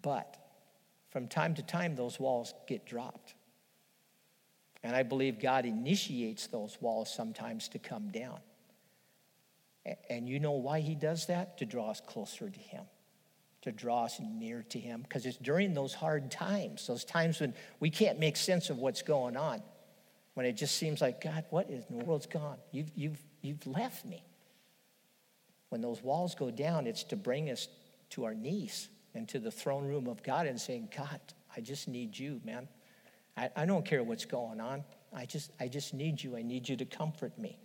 But 0.00 0.36
from 1.10 1.26
time 1.26 1.54
to 1.54 1.62
time, 1.62 1.96
those 1.96 2.20
walls 2.20 2.54
get 2.66 2.86
dropped. 2.86 3.34
And 4.82 4.94
I 4.94 5.02
believe 5.02 5.40
God 5.40 5.66
initiates 5.66 6.46
those 6.46 6.78
walls 6.80 7.12
sometimes 7.12 7.68
to 7.70 7.78
come 7.78 8.10
down. 8.10 8.38
And 10.08 10.28
you 10.28 10.38
know 10.38 10.52
why 10.52 10.80
He 10.80 10.94
does 10.94 11.26
that? 11.26 11.58
To 11.58 11.64
draw 11.64 11.90
us 11.90 12.00
closer 12.00 12.48
to 12.48 12.60
Him, 12.60 12.84
to 13.62 13.72
draw 13.72 14.04
us 14.04 14.20
near 14.20 14.64
to 14.68 14.78
Him. 14.78 15.02
Because 15.02 15.26
it's 15.26 15.38
during 15.38 15.74
those 15.74 15.94
hard 15.94 16.30
times, 16.30 16.86
those 16.86 17.04
times 17.04 17.40
when 17.40 17.54
we 17.80 17.90
can't 17.90 18.18
make 18.20 18.36
sense 18.36 18.70
of 18.70 18.78
what's 18.78 19.02
going 19.02 19.36
on, 19.36 19.62
when 20.38 20.46
it 20.46 20.52
just 20.52 20.76
seems 20.76 21.00
like, 21.00 21.20
God, 21.20 21.44
what 21.50 21.68
is 21.68 21.84
the 21.86 21.96
world's 21.96 22.26
gone? 22.26 22.58
You've, 22.70 22.92
you've, 22.94 23.18
you've 23.42 23.66
left 23.66 24.04
me. 24.04 24.22
When 25.70 25.80
those 25.80 26.00
walls 26.00 26.36
go 26.36 26.48
down, 26.48 26.86
it's 26.86 27.02
to 27.02 27.16
bring 27.16 27.50
us 27.50 27.66
to 28.10 28.24
our 28.24 28.34
knees 28.34 28.88
and 29.16 29.28
to 29.30 29.40
the 29.40 29.50
throne 29.50 29.88
room 29.88 30.06
of 30.06 30.22
God 30.22 30.46
and 30.46 30.60
saying, 30.60 30.90
God, 30.96 31.18
I 31.56 31.60
just 31.60 31.88
need 31.88 32.16
you, 32.16 32.40
man. 32.44 32.68
I, 33.36 33.50
I 33.56 33.66
don't 33.66 33.84
care 33.84 34.04
what's 34.04 34.26
going 34.26 34.60
on. 34.60 34.84
I 35.12 35.26
just, 35.26 35.50
I 35.58 35.66
just 35.66 35.92
need 35.92 36.22
you. 36.22 36.36
I 36.36 36.42
need 36.42 36.68
you 36.68 36.76
to 36.76 36.84
comfort 36.84 37.36
me. 37.36 37.58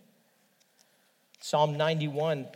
Psalm 1.38 1.76
91, 1.76 2.48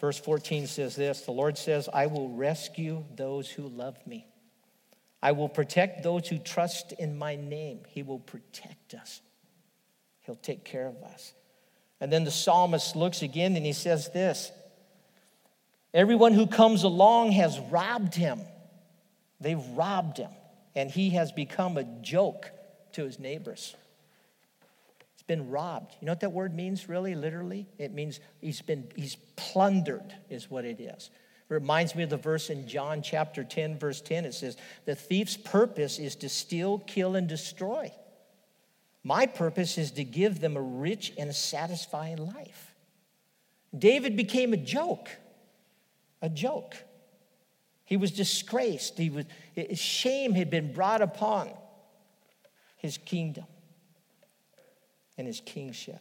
verse 0.00 0.18
14 0.18 0.66
says 0.66 0.96
this 0.96 1.26
The 1.26 1.32
Lord 1.32 1.58
says, 1.58 1.90
I 1.92 2.06
will 2.06 2.30
rescue 2.30 3.04
those 3.14 3.50
who 3.50 3.68
love 3.68 3.98
me. 4.06 4.26
I 5.22 5.32
will 5.32 5.50
protect 5.50 6.02
those 6.02 6.26
who 6.26 6.38
trust 6.38 6.92
in 6.92 7.18
my 7.18 7.36
name. 7.36 7.80
He 7.86 8.02
will 8.02 8.20
protect 8.20 8.94
us, 8.94 9.20
He'll 10.28 10.36
take 10.36 10.62
care 10.62 10.86
of 10.86 11.02
us. 11.04 11.32
And 12.02 12.12
then 12.12 12.24
the 12.24 12.30
psalmist 12.30 12.94
looks 12.94 13.22
again 13.22 13.56
and 13.56 13.64
he 13.64 13.72
says 13.72 14.10
this 14.10 14.52
Everyone 15.94 16.34
who 16.34 16.46
comes 16.46 16.82
along 16.84 17.32
has 17.32 17.58
robbed 17.70 18.14
him. 18.14 18.40
They've 19.40 19.66
robbed 19.74 20.18
him, 20.18 20.30
and 20.74 20.90
he 20.90 21.10
has 21.10 21.32
become 21.32 21.78
a 21.78 21.84
joke 22.02 22.50
to 22.92 23.04
his 23.04 23.18
neighbors. 23.18 23.74
He's 25.14 25.22
been 25.22 25.48
robbed. 25.48 25.96
You 25.98 26.06
know 26.06 26.12
what 26.12 26.20
that 26.20 26.32
word 26.32 26.54
means, 26.54 26.90
really, 26.90 27.14
literally? 27.14 27.66
It 27.78 27.94
means 27.94 28.20
he's 28.42 28.60
been, 28.60 28.86
he's 28.96 29.16
plundered, 29.36 30.12
is 30.28 30.50
what 30.50 30.66
it 30.66 30.78
is. 30.78 31.08
It 31.48 31.54
reminds 31.54 31.94
me 31.94 32.02
of 32.02 32.10
the 32.10 32.18
verse 32.18 32.50
in 32.50 32.68
John 32.68 33.00
chapter 33.00 33.44
10, 33.44 33.78
verse 33.78 34.02
10. 34.02 34.26
It 34.26 34.34
says, 34.34 34.58
The 34.84 34.94
thief's 34.94 35.38
purpose 35.38 35.98
is 35.98 36.16
to 36.16 36.28
steal, 36.28 36.80
kill, 36.80 37.14
and 37.14 37.26
destroy. 37.26 37.90
My 39.08 39.24
purpose 39.24 39.78
is 39.78 39.92
to 39.92 40.04
give 40.04 40.38
them 40.38 40.54
a 40.54 40.60
rich 40.60 41.14
and 41.16 41.30
a 41.30 41.32
satisfying 41.32 42.18
life. 42.18 42.74
David 43.76 44.18
became 44.18 44.52
a 44.52 44.58
joke 44.58 45.08
a 46.20 46.28
joke. 46.28 46.76
He 47.84 47.96
was 47.96 48.10
disgraced. 48.10 48.98
He 48.98 49.08
was, 49.08 49.24
shame 49.74 50.32
had 50.32 50.50
been 50.50 50.74
brought 50.74 51.00
upon 51.00 51.48
his 52.76 52.98
kingdom 52.98 53.46
and 55.16 55.26
his 55.26 55.40
kingship. 55.40 56.00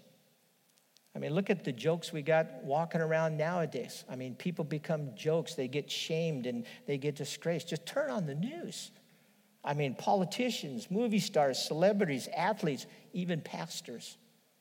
I 1.15 1.19
mean, 1.19 1.33
look 1.33 1.49
at 1.49 1.63
the 1.63 1.71
jokes 1.71 2.11
we 2.11 2.23
got 2.23 2.63
walking 2.63 2.99
around 2.99 3.37
nowadays. 3.37 4.03
I 4.09 4.15
mean, 4.15 4.35
people 4.35 4.65
become 4.65 5.15
jokes. 5.15 5.53
They 5.53 5.67
get 5.67 5.89
shamed 5.89 6.45
and 6.45 6.65
they 6.87 6.97
get 6.97 7.15
disgraced. 7.15 7.69
Just 7.69 7.85
turn 7.85 8.09
on 8.09 8.25
the 8.25 8.35
news. 8.35 8.91
I 9.63 9.73
mean, 9.73 9.95
politicians, 9.95 10.89
movie 10.89 11.19
stars, 11.19 11.59
celebrities, 11.59 12.29
athletes, 12.35 12.85
even 13.13 13.41
pastors 13.41 14.17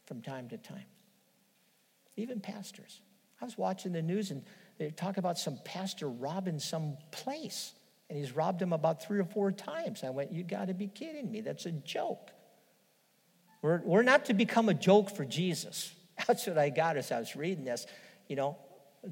from 0.06 0.22
time 0.22 0.48
to 0.48 0.56
time. 0.56 0.86
Even 2.16 2.40
pastors. 2.40 3.00
I 3.40 3.44
was 3.44 3.58
watching 3.58 3.92
the 3.92 4.02
news 4.02 4.30
and 4.30 4.42
they 4.78 4.90
talk 4.90 5.16
about 5.16 5.38
some 5.38 5.58
pastor 5.64 6.08
robbing 6.08 6.58
some 6.58 6.96
place, 7.10 7.72
and 8.08 8.18
he's 8.18 8.32
robbed 8.32 8.60
him 8.60 8.72
about 8.72 9.02
three 9.02 9.18
or 9.18 9.24
four 9.24 9.50
times. 9.50 10.04
I 10.04 10.10
went, 10.10 10.32
You 10.32 10.42
got 10.42 10.68
to 10.68 10.74
be 10.74 10.86
kidding 10.86 11.30
me. 11.30 11.40
That's 11.40 11.66
a 11.66 11.72
joke. 11.72 12.30
We're, 13.62 13.80
we're 13.84 14.02
not 14.02 14.26
to 14.26 14.34
become 14.34 14.68
a 14.68 14.74
joke 14.74 15.14
for 15.14 15.24
Jesus. 15.24 15.92
That's 16.26 16.46
what 16.46 16.58
I 16.58 16.70
got 16.70 16.96
as 16.96 17.10
I 17.10 17.18
was 17.18 17.34
reading 17.36 17.64
this. 17.64 17.86
You 18.28 18.36
know, 18.36 18.58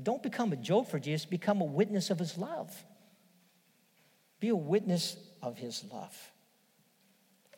don't 0.02 0.22
become 0.22 0.52
a 0.52 0.56
joke 0.56 0.88
for 0.88 0.98
Jesus, 0.98 1.24
become 1.24 1.60
a 1.60 1.64
witness 1.64 2.10
of 2.10 2.18
his 2.18 2.36
love. 2.36 2.72
Be 4.40 4.48
a 4.48 4.56
witness 4.56 5.16
of 5.44 5.58
his 5.58 5.84
love. 5.92 6.16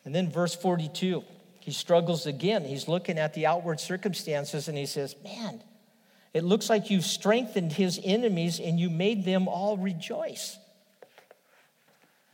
And 0.04 0.14
then 0.14 0.30
verse 0.30 0.54
42, 0.54 1.24
he 1.60 1.72
struggles 1.72 2.26
again. 2.26 2.64
He's 2.64 2.88
looking 2.88 3.18
at 3.18 3.34
the 3.34 3.46
outward 3.46 3.80
circumstances 3.80 4.68
and 4.68 4.76
he 4.76 4.86
says, 4.86 5.16
Man, 5.24 5.62
it 6.32 6.44
looks 6.44 6.68
like 6.68 6.90
you've 6.90 7.04
strengthened 7.04 7.72
his 7.72 8.00
enemies 8.04 8.60
and 8.60 8.78
you 8.78 8.90
made 8.90 9.24
them 9.24 9.48
all 9.48 9.76
rejoice. 9.76 10.58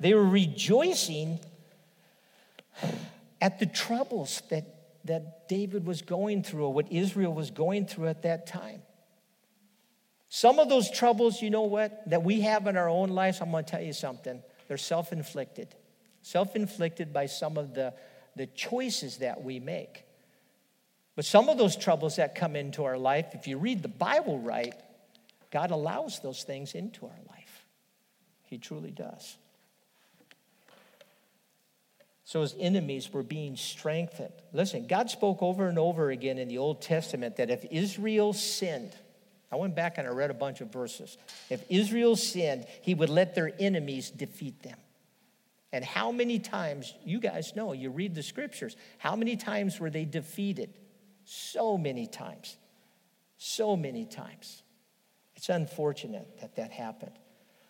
They 0.00 0.14
were 0.14 0.26
rejoicing 0.28 1.38
at 3.40 3.58
the 3.58 3.66
troubles 3.66 4.42
that, 4.50 4.64
that 5.04 5.48
David 5.48 5.86
was 5.86 6.02
going 6.02 6.42
through 6.42 6.64
or 6.64 6.72
what 6.72 6.90
Israel 6.90 7.32
was 7.32 7.50
going 7.50 7.86
through 7.86 8.08
at 8.08 8.22
that 8.22 8.46
time. 8.46 8.82
Some 10.28 10.58
of 10.58 10.68
those 10.68 10.90
troubles, 10.90 11.42
you 11.42 11.50
know 11.50 11.62
what, 11.62 12.08
that 12.08 12.22
we 12.22 12.40
have 12.40 12.66
in 12.66 12.76
our 12.76 12.88
own 12.88 13.10
lives, 13.10 13.40
I'm 13.40 13.50
going 13.50 13.64
to 13.64 13.70
tell 13.70 13.82
you 13.82 13.92
something. 13.92 14.42
They're 14.72 14.78
self 14.78 15.12
inflicted, 15.12 15.68
self 16.22 16.56
inflicted 16.56 17.12
by 17.12 17.26
some 17.26 17.58
of 17.58 17.74
the, 17.74 17.92
the 18.36 18.46
choices 18.46 19.18
that 19.18 19.44
we 19.44 19.60
make. 19.60 20.06
But 21.14 21.26
some 21.26 21.50
of 21.50 21.58
those 21.58 21.76
troubles 21.76 22.16
that 22.16 22.34
come 22.34 22.56
into 22.56 22.84
our 22.84 22.96
life, 22.96 23.34
if 23.34 23.46
you 23.46 23.58
read 23.58 23.82
the 23.82 23.88
Bible 23.88 24.38
right, 24.38 24.72
God 25.50 25.72
allows 25.72 26.20
those 26.20 26.42
things 26.42 26.74
into 26.74 27.04
our 27.04 27.18
life. 27.28 27.66
He 28.44 28.56
truly 28.56 28.90
does. 28.90 29.36
So 32.24 32.40
his 32.40 32.54
enemies 32.58 33.12
were 33.12 33.22
being 33.22 33.56
strengthened. 33.56 34.32
Listen, 34.54 34.86
God 34.86 35.10
spoke 35.10 35.42
over 35.42 35.68
and 35.68 35.78
over 35.78 36.10
again 36.10 36.38
in 36.38 36.48
the 36.48 36.56
Old 36.56 36.80
Testament 36.80 37.36
that 37.36 37.50
if 37.50 37.66
Israel 37.70 38.32
sinned, 38.32 38.96
I 39.52 39.56
went 39.56 39.76
back 39.76 39.98
and 39.98 40.08
I 40.08 40.10
read 40.10 40.30
a 40.30 40.34
bunch 40.34 40.62
of 40.62 40.72
verses. 40.72 41.18
If 41.50 41.62
Israel 41.68 42.16
sinned, 42.16 42.66
he 42.80 42.94
would 42.94 43.10
let 43.10 43.34
their 43.34 43.52
enemies 43.60 44.10
defeat 44.10 44.62
them. 44.62 44.78
And 45.72 45.84
how 45.84 46.10
many 46.10 46.38
times, 46.38 46.94
you 47.04 47.20
guys 47.20 47.54
know, 47.54 47.72
you 47.72 47.90
read 47.90 48.14
the 48.14 48.22
scriptures, 48.22 48.76
how 48.98 49.14
many 49.14 49.36
times 49.36 49.78
were 49.78 49.90
they 49.90 50.06
defeated? 50.06 50.72
So 51.24 51.76
many 51.76 52.06
times. 52.06 52.56
So 53.36 53.76
many 53.76 54.06
times. 54.06 54.62
It's 55.36 55.50
unfortunate 55.50 56.40
that 56.40 56.56
that 56.56 56.70
happened. 56.70 57.18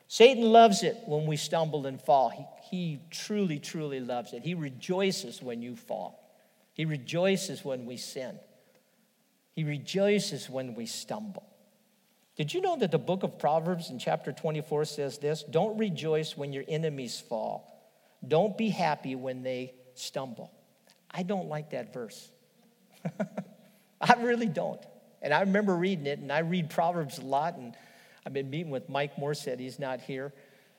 Satan 0.06 0.52
loves 0.52 0.82
it 0.82 0.96
when 1.06 1.26
we 1.26 1.36
stumble 1.36 1.86
and 1.86 2.00
fall. 2.00 2.28
He, 2.28 2.44
he 2.70 3.00
truly, 3.10 3.58
truly 3.58 3.98
loves 3.98 4.34
it. 4.34 4.42
He 4.42 4.54
rejoices 4.54 5.42
when 5.42 5.62
you 5.62 5.74
fall. 5.74 6.36
He 6.74 6.84
rejoices 6.84 7.64
when 7.64 7.86
we 7.86 7.96
sin. 7.96 8.38
He 9.52 9.64
rejoices 9.64 10.48
when 10.48 10.74
we 10.74 10.86
stumble. 10.86 11.46
Did 12.36 12.54
you 12.54 12.62
know 12.62 12.76
that 12.76 12.90
the 12.90 12.98
book 12.98 13.22
of 13.22 13.38
Proverbs 13.38 13.90
in 13.90 13.98
chapter 13.98 14.32
24 14.32 14.86
says 14.86 15.18
this? 15.18 15.42
Don't 15.42 15.76
rejoice 15.76 16.36
when 16.36 16.52
your 16.52 16.64
enemies 16.66 17.20
fall. 17.20 17.68
Don't 18.26 18.56
be 18.56 18.70
happy 18.70 19.14
when 19.14 19.42
they 19.42 19.74
stumble. 19.94 20.50
I 21.10 21.24
don't 21.24 21.48
like 21.48 21.70
that 21.70 21.92
verse. 21.92 22.30
I 24.00 24.14
really 24.20 24.46
don't. 24.46 24.80
And 25.20 25.34
I 25.34 25.40
remember 25.40 25.76
reading 25.76 26.06
it, 26.06 26.18
and 26.18 26.32
I 26.32 26.40
read 26.40 26.70
Proverbs 26.70 27.18
a 27.18 27.22
lot, 27.22 27.56
and 27.56 27.74
I've 28.24 28.32
been 28.32 28.50
meeting 28.50 28.70
with 28.70 28.88
Mike 28.88 29.16
Morset, 29.16 29.58
he's 29.58 29.78
not 29.78 30.00
here, 30.00 30.32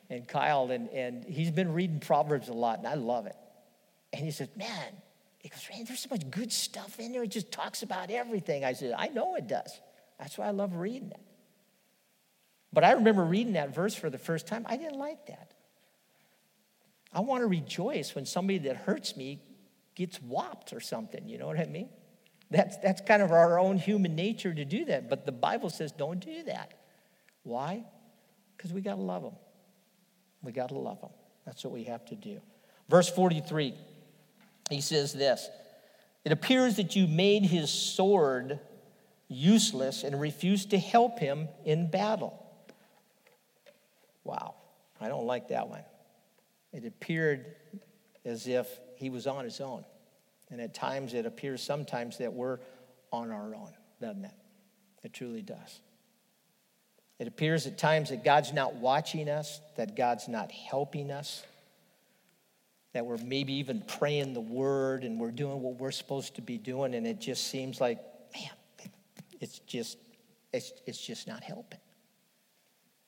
and 0.09 0.27
Kyle, 0.27 0.71
and, 0.71 0.89
and 0.89 1.23
he's 1.23 1.51
been 1.51 1.73
reading 1.73 1.99
Proverbs 1.99 2.49
a 2.49 2.53
lot, 2.53 2.79
and 2.79 2.87
I 2.87 2.95
love 2.95 3.27
it. 3.27 3.35
And 4.11 4.23
he 4.23 4.31
says, 4.31 4.49
Man, 4.55 4.93
he 5.39 5.49
goes, 5.49 5.65
Man, 5.71 5.85
there's 5.85 5.99
so 5.99 6.09
much 6.09 6.29
good 6.29 6.51
stuff 6.51 6.99
in 6.99 7.11
there. 7.11 7.23
It 7.23 7.31
just 7.31 7.51
talks 7.51 7.83
about 7.83 8.09
everything. 8.09 8.65
I 8.65 8.73
said, 8.73 8.93
I 8.97 9.07
know 9.07 9.35
it 9.35 9.47
does. 9.47 9.79
That's 10.19 10.37
why 10.37 10.47
I 10.47 10.51
love 10.51 10.75
reading 10.75 11.11
it. 11.11 11.21
But 12.73 12.83
I 12.83 12.93
remember 12.93 13.23
reading 13.23 13.53
that 13.53 13.73
verse 13.73 13.93
for 13.93 14.09
the 14.09 14.17
first 14.17 14.47
time. 14.47 14.65
I 14.67 14.77
didn't 14.77 14.97
like 14.97 15.27
that. 15.27 15.53
I 17.13 17.19
want 17.19 17.41
to 17.41 17.47
rejoice 17.47 18.15
when 18.15 18.25
somebody 18.25 18.57
that 18.59 18.77
hurts 18.77 19.15
me 19.15 19.39
gets 19.95 20.17
whopped 20.17 20.73
or 20.73 20.79
something. 20.79 21.27
You 21.27 21.37
know 21.37 21.45
what 21.45 21.59
I 21.59 21.65
mean? 21.65 21.89
That's, 22.49 22.77
that's 22.77 23.01
kind 23.01 23.21
of 23.21 23.31
our 23.31 23.59
own 23.59 23.77
human 23.77 24.15
nature 24.15 24.53
to 24.53 24.65
do 24.65 24.85
that. 24.85 25.09
But 25.09 25.25
the 25.25 25.31
Bible 25.31 25.69
says 25.69 25.91
don't 25.91 26.19
do 26.19 26.43
that. 26.43 26.73
Why? 27.43 27.83
Because 28.57 28.73
we 28.73 28.81
got 28.81 28.95
to 28.95 29.01
love 29.01 29.21
them. 29.21 29.35
We 30.41 30.51
got 30.51 30.69
to 30.69 30.77
love 30.77 30.99
them. 31.01 31.11
That's 31.45 31.63
what 31.63 31.73
we 31.73 31.83
have 31.83 32.05
to 32.05 32.15
do. 32.15 32.41
Verse 32.89 33.09
43, 33.09 33.75
he 34.69 34.81
says 34.81 35.13
this 35.13 35.49
It 36.25 36.31
appears 36.31 36.77
that 36.77 36.95
you 36.95 37.07
made 37.07 37.43
his 37.43 37.69
sword 37.69 38.59
useless 39.27 40.03
and 40.03 40.19
refused 40.19 40.71
to 40.71 40.79
help 40.79 41.19
him 41.19 41.47
in 41.65 41.89
battle. 41.89 42.42
Wow, 44.23 44.55
I 44.99 45.07
don't 45.07 45.25
like 45.25 45.49
that 45.49 45.67
one. 45.67 45.83
It 46.71 46.85
appeared 46.85 47.45
as 48.25 48.47
if 48.47 48.67
he 48.95 49.09
was 49.09 49.27
on 49.27 49.43
his 49.43 49.61
own. 49.61 49.85
And 50.49 50.61
at 50.61 50.73
times 50.73 51.13
it 51.13 51.25
appears 51.25 51.61
sometimes 51.61 52.17
that 52.19 52.33
we're 52.33 52.59
on 53.11 53.31
our 53.31 53.55
own, 53.55 53.71
doesn't 54.01 54.25
it? 54.25 54.31
It 55.03 55.13
truly 55.13 55.41
does. 55.41 55.81
It 57.19 57.27
appears 57.27 57.67
at 57.67 57.77
times 57.77 58.09
that 58.09 58.23
God's 58.23 58.53
not 58.53 58.75
watching 58.75 59.29
us, 59.29 59.59
that 59.77 59.95
God's 59.95 60.27
not 60.27 60.51
helping 60.51 61.11
us, 61.11 61.43
that 62.93 63.05
we're 63.05 63.17
maybe 63.17 63.53
even 63.53 63.81
praying 63.81 64.33
the 64.33 64.41
word 64.41 65.03
and 65.03 65.19
we're 65.19 65.31
doing 65.31 65.61
what 65.61 65.79
we're 65.79 65.91
supposed 65.91 66.35
to 66.35 66.41
be 66.41 66.57
doing, 66.57 66.95
and 66.95 67.05
it 67.05 67.19
just 67.19 67.47
seems 67.47 67.79
like, 67.81 67.99
man, 68.33 68.49
it's 69.39 69.59
just, 69.59 69.97
it's, 70.51 70.73
it's 70.85 70.99
just 70.99 71.27
not 71.27 71.43
helping. 71.43 71.79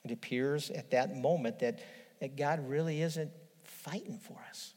It 0.06 0.12
appears 0.12 0.70
at 0.70 0.92
that 0.92 1.18
moment 1.18 1.60
that, 1.60 1.80
that 2.22 2.38
God 2.38 2.70
really 2.70 3.02
isn't 3.02 3.32
fighting 3.64 4.20
for 4.20 4.38
us. 4.50 4.74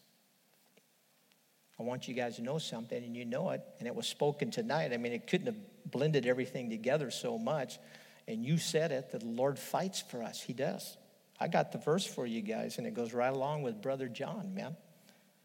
I 1.79 1.85
want 1.85 2.09
you 2.09 2.15
guys 2.15 2.37
to 2.37 2.43
know 2.43 2.59
something, 2.59 3.05
and 3.05 3.17
you 3.17 3.25
know 3.25 3.51
it, 3.51 3.63
and 3.79 3.87
it 3.87 3.95
was 3.95 4.09
spoken 4.09 4.51
tonight. 4.51 4.93
I 4.93 4.97
mean, 4.97 5.13
it 5.13 5.29
couldn't 5.29 5.47
have 5.47 5.91
blended 5.91 6.27
everything 6.27 6.71
together 6.71 7.11
so 7.11 7.39
much. 7.39 7.79
And 8.27 8.45
you 8.45 8.59
said 8.59 8.91
it 8.91 9.13
that 9.13 9.21
the 9.21 9.27
Lord 9.27 9.59
fights 9.59 10.03
for 10.11 10.23
us. 10.23 10.43
He 10.43 10.53
does. 10.53 10.97
I 11.39 11.47
got 11.47 11.71
the 11.71 11.79
verse 11.79 12.05
for 12.05 12.27
you 12.27 12.43
guys, 12.43 12.79
and 12.79 12.87
it 12.87 12.95
goes 12.95 13.13
right 13.13 13.33
along 13.33 13.63
with 13.63 13.81
Brother 13.81 14.09
John, 14.09 14.55
man. 14.55 14.77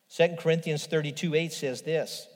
Second 0.08 0.38
Corinthians 0.38 0.86
32 0.86 1.36
8 1.36 1.54
says 1.54 1.82
this, 1.82 2.28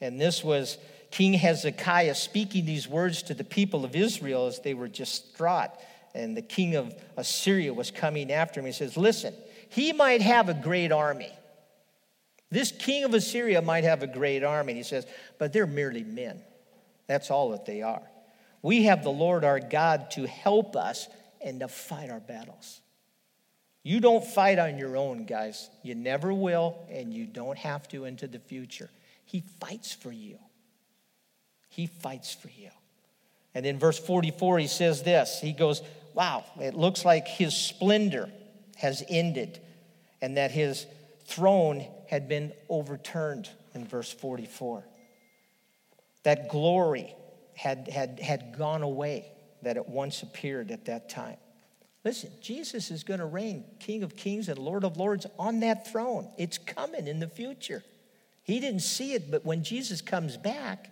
and 0.00 0.20
this 0.20 0.44
was 0.44 0.78
King 1.10 1.34
Hezekiah 1.34 2.14
speaking 2.14 2.64
these 2.64 2.88
words 2.88 3.22
to 3.24 3.34
the 3.34 3.44
people 3.44 3.84
of 3.84 3.94
Israel 3.94 4.46
as 4.46 4.60
they 4.60 4.74
were 4.74 4.88
distraught 4.88 5.70
and 6.14 6.36
the 6.36 6.42
king 6.42 6.76
of 6.76 6.94
Assyria 7.16 7.72
was 7.72 7.90
coming 7.90 8.30
after 8.30 8.60
him. 8.60 8.66
He 8.66 8.72
says, 8.72 8.96
Listen, 8.96 9.34
he 9.68 9.92
might 9.92 10.20
have 10.20 10.48
a 10.48 10.54
great 10.54 10.92
army. 10.92 11.32
This 12.52 12.70
king 12.70 13.04
of 13.04 13.14
Assyria 13.14 13.62
might 13.62 13.84
have 13.84 14.02
a 14.02 14.06
great 14.06 14.44
army. 14.44 14.74
He 14.74 14.82
says, 14.82 15.06
but 15.38 15.54
they're 15.54 15.66
merely 15.66 16.04
men. 16.04 16.42
That's 17.06 17.30
all 17.30 17.52
that 17.52 17.64
they 17.64 17.80
are. 17.80 18.02
We 18.60 18.82
have 18.82 19.02
the 19.02 19.10
Lord 19.10 19.42
our 19.42 19.58
God 19.58 20.10
to 20.12 20.26
help 20.26 20.76
us 20.76 21.08
and 21.42 21.60
to 21.60 21.68
fight 21.68 22.10
our 22.10 22.20
battles. 22.20 22.82
You 23.82 24.00
don't 24.00 24.22
fight 24.22 24.58
on 24.58 24.76
your 24.76 24.98
own, 24.98 25.24
guys. 25.24 25.70
You 25.82 25.94
never 25.94 26.34
will, 26.34 26.76
and 26.90 27.12
you 27.14 27.26
don't 27.26 27.56
have 27.56 27.88
to 27.88 28.04
into 28.04 28.26
the 28.28 28.38
future. 28.38 28.90
He 29.24 29.42
fights 29.58 29.94
for 29.94 30.12
you. 30.12 30.38
He 31.70 31.86
fights 31.86 32.34
for 32.34 32.50
you. 32.50 32.68
And 33.54 33.64
in 33.64 33.78
verse 33.78 33.98
44, 33.98 34.58
he 34.58 34.66
says 34.66 35.02
this 35.02 35.40
He 35.40 35.54
goes, 35.54 35.80
wow, 36.14 36.44
it 36.60 36.74
looks 36.74 37.04
like 37.04 37.26
his 37.26 37.56
splendor 37.56 38.30
has 38.76 39.02
ended 39.08 39.60
and 40.20 40.36
that 40.36 40.50
his 40.50 40.86
throne 41.26 41.86
had 42.08 42.28
been 42.28 42.52
overturned 42.68 43.48
in 43.74 43.86
verse 43.86 44.12
44. 44.12 44.84
That 46.24 46.48
glory 46.48 47.14
had, 47.54 47.88
had, 47.88 48.20
had 48.20 48.56
gone 48.56 48.82
away 48.82 49.26
that 49.62 49.76
it 49.76 49.88
once 49.88 50.22
appeared 50.22 50.70
at 50.70 50.86
that 50.86 51.08
time. 51.08 51.36
Listen, 52.04 52.30
Jesus 52.40 52.90
is 52.90 53.04
going 53.04 53.20
to 53.20 53.26
reign 53.26 53.64
King 53.78 54.02
of 54.02 54.16
Kings 54.16 54.48
and 54.48 54.58
Lord 54.58 54.84
of 54.84 54.96
Lords 54.96 55.26
on 55.38 55.60
that 55.60 55.90
throne. 55.90 56.28
It's 56.36 56.58
coming 56.58 57.06
in 57.06 57.20
the 57.20 57.28
future. 57.28 57.84
He 58.42 58.58
didn't 58.58 58.80
see 58.80 59.14
it, 59.14 59.30
but 59.30 59.44
when 59.44 59.62
Jesus 59.62 60.00
comes 60.00 60.36
back, 60.36 60.90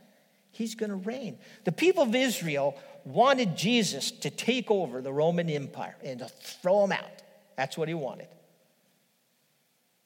he's 0.53 0.75
going 0.75 0.91
to 0.91 0.97
reign. 0.97 1.39
The 1.65 1.73
people 1.73 2.03
of 2.03 2.15
Israel 2.15 2.77
wanted 3.05 3.57
Jesus 3.57 4.11
to 4.11 4.31
take 4.31 4.71
over 4.71 5.01
the 5.01 5.13
Roman 5.13 5.49
Empire 5.49 5.97
and 6.05 6.19
to 6.21 6.29
throw 6.29 6.85
him 6.85 6.93
out. 6.93 7.23
That's 7.57 7.77
what 7.77 7.89
he 7.89 7.95
wanted. 7.95 8.29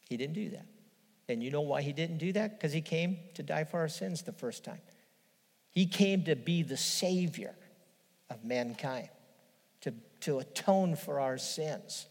He 0.09 0.16
didn't 0.16 0.35
do 0.35 0.50
that. 0.50 0.66
And 1.28 1.42
you 1.42 1.50
know 1.50 1.62
why 1.62 1.83
he 1.83 1.92
didn't 1.92 2.18
do 2.18 2.33
that? 2.33 2.59
Because 2.59 2.72
he 2.72 2.80
came 2.80 3.18
to 3.35 3.42
die 3.42 3.64
for 3.64 3.80
our 3.80 3.88
sins 3.88 4.22
the 4.22 4.33
first 4.33 4.64
time. 4.64 4.80
He 5.70 5.87
came 5.87 6.24
to 6.24 6.37
be 6.37 6.62
the 6.62 6.76
Savior 6.76 7.54
of 8.30 8.44
mankind, 8.44 9.09
to, 9.80 9.94
to 10.20 10.38
atone 10.38 10.96
for 10.96 11.20
our 11.20 11.38
sins. 11.38 12.07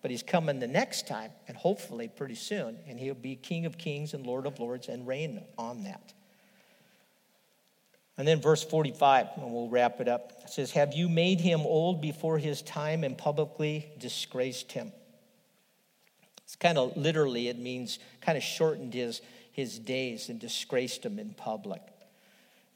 But 0.00 0.10
he's 0.10 0.22
coming 0.22 0.60
the 0.60 0.68
next 0.68 1.08
time, 1.08 1.32
and 1.48 1.56
hopefully 1.56 2.08
pretty 2.08 2.36
soon, 2.36 2.78
and 2.86 3.00
he'll 3.00 3.14
be 3.14 3.34
King 3.34 3.66
of 3.66 3.78
Kings 3.78 4.14
and 4.14 4.24
Lord 4.24 4.46
of 4.46 4.60
Lords 4.60 4.88
and 4.88 5.06
reign 5.06 5.42
on 5.56 5.82
that. 5.84 6.12
And 8.18 8.26
then 8.26 8.40
verse 8.40 8.64
45, 8.64 9.28
and 9.36 9.52
we'll 9.52 9.68
wrap 9.68 10.00
it 10.00 10.08
up. 10.08 10.32
It 10.42 10.50
says, 10.50 10.72
Have 10.72 10.92
you 10.92 11.08
made 11.08 11.40
him 11.40 11.60
old 11.60 12.02
before 12.02 12.36
his 12.36 12.62
time 12.62 13.04
and 13.04 13.16
publicly 13.16 13.86
disgraced 13.96 14.72
him? 14.72 14.92
It's 16.42 16.56
kind 16.56 16.78
of 16.78 16.96
literally, 16.96 17.46
it 17.46 17.58
means 17.58 18.00
kind 18.20 18.36
of 18.36 18.42
shortened 18.42 18.92
his, 18.92 19.22
his 19.52 19.78
days 19.78 20.30
and 20.30 20.40
disgraced 20.40 21.06
him 21.06 21.20
in 21.20 21.30
public. 21.30 21.80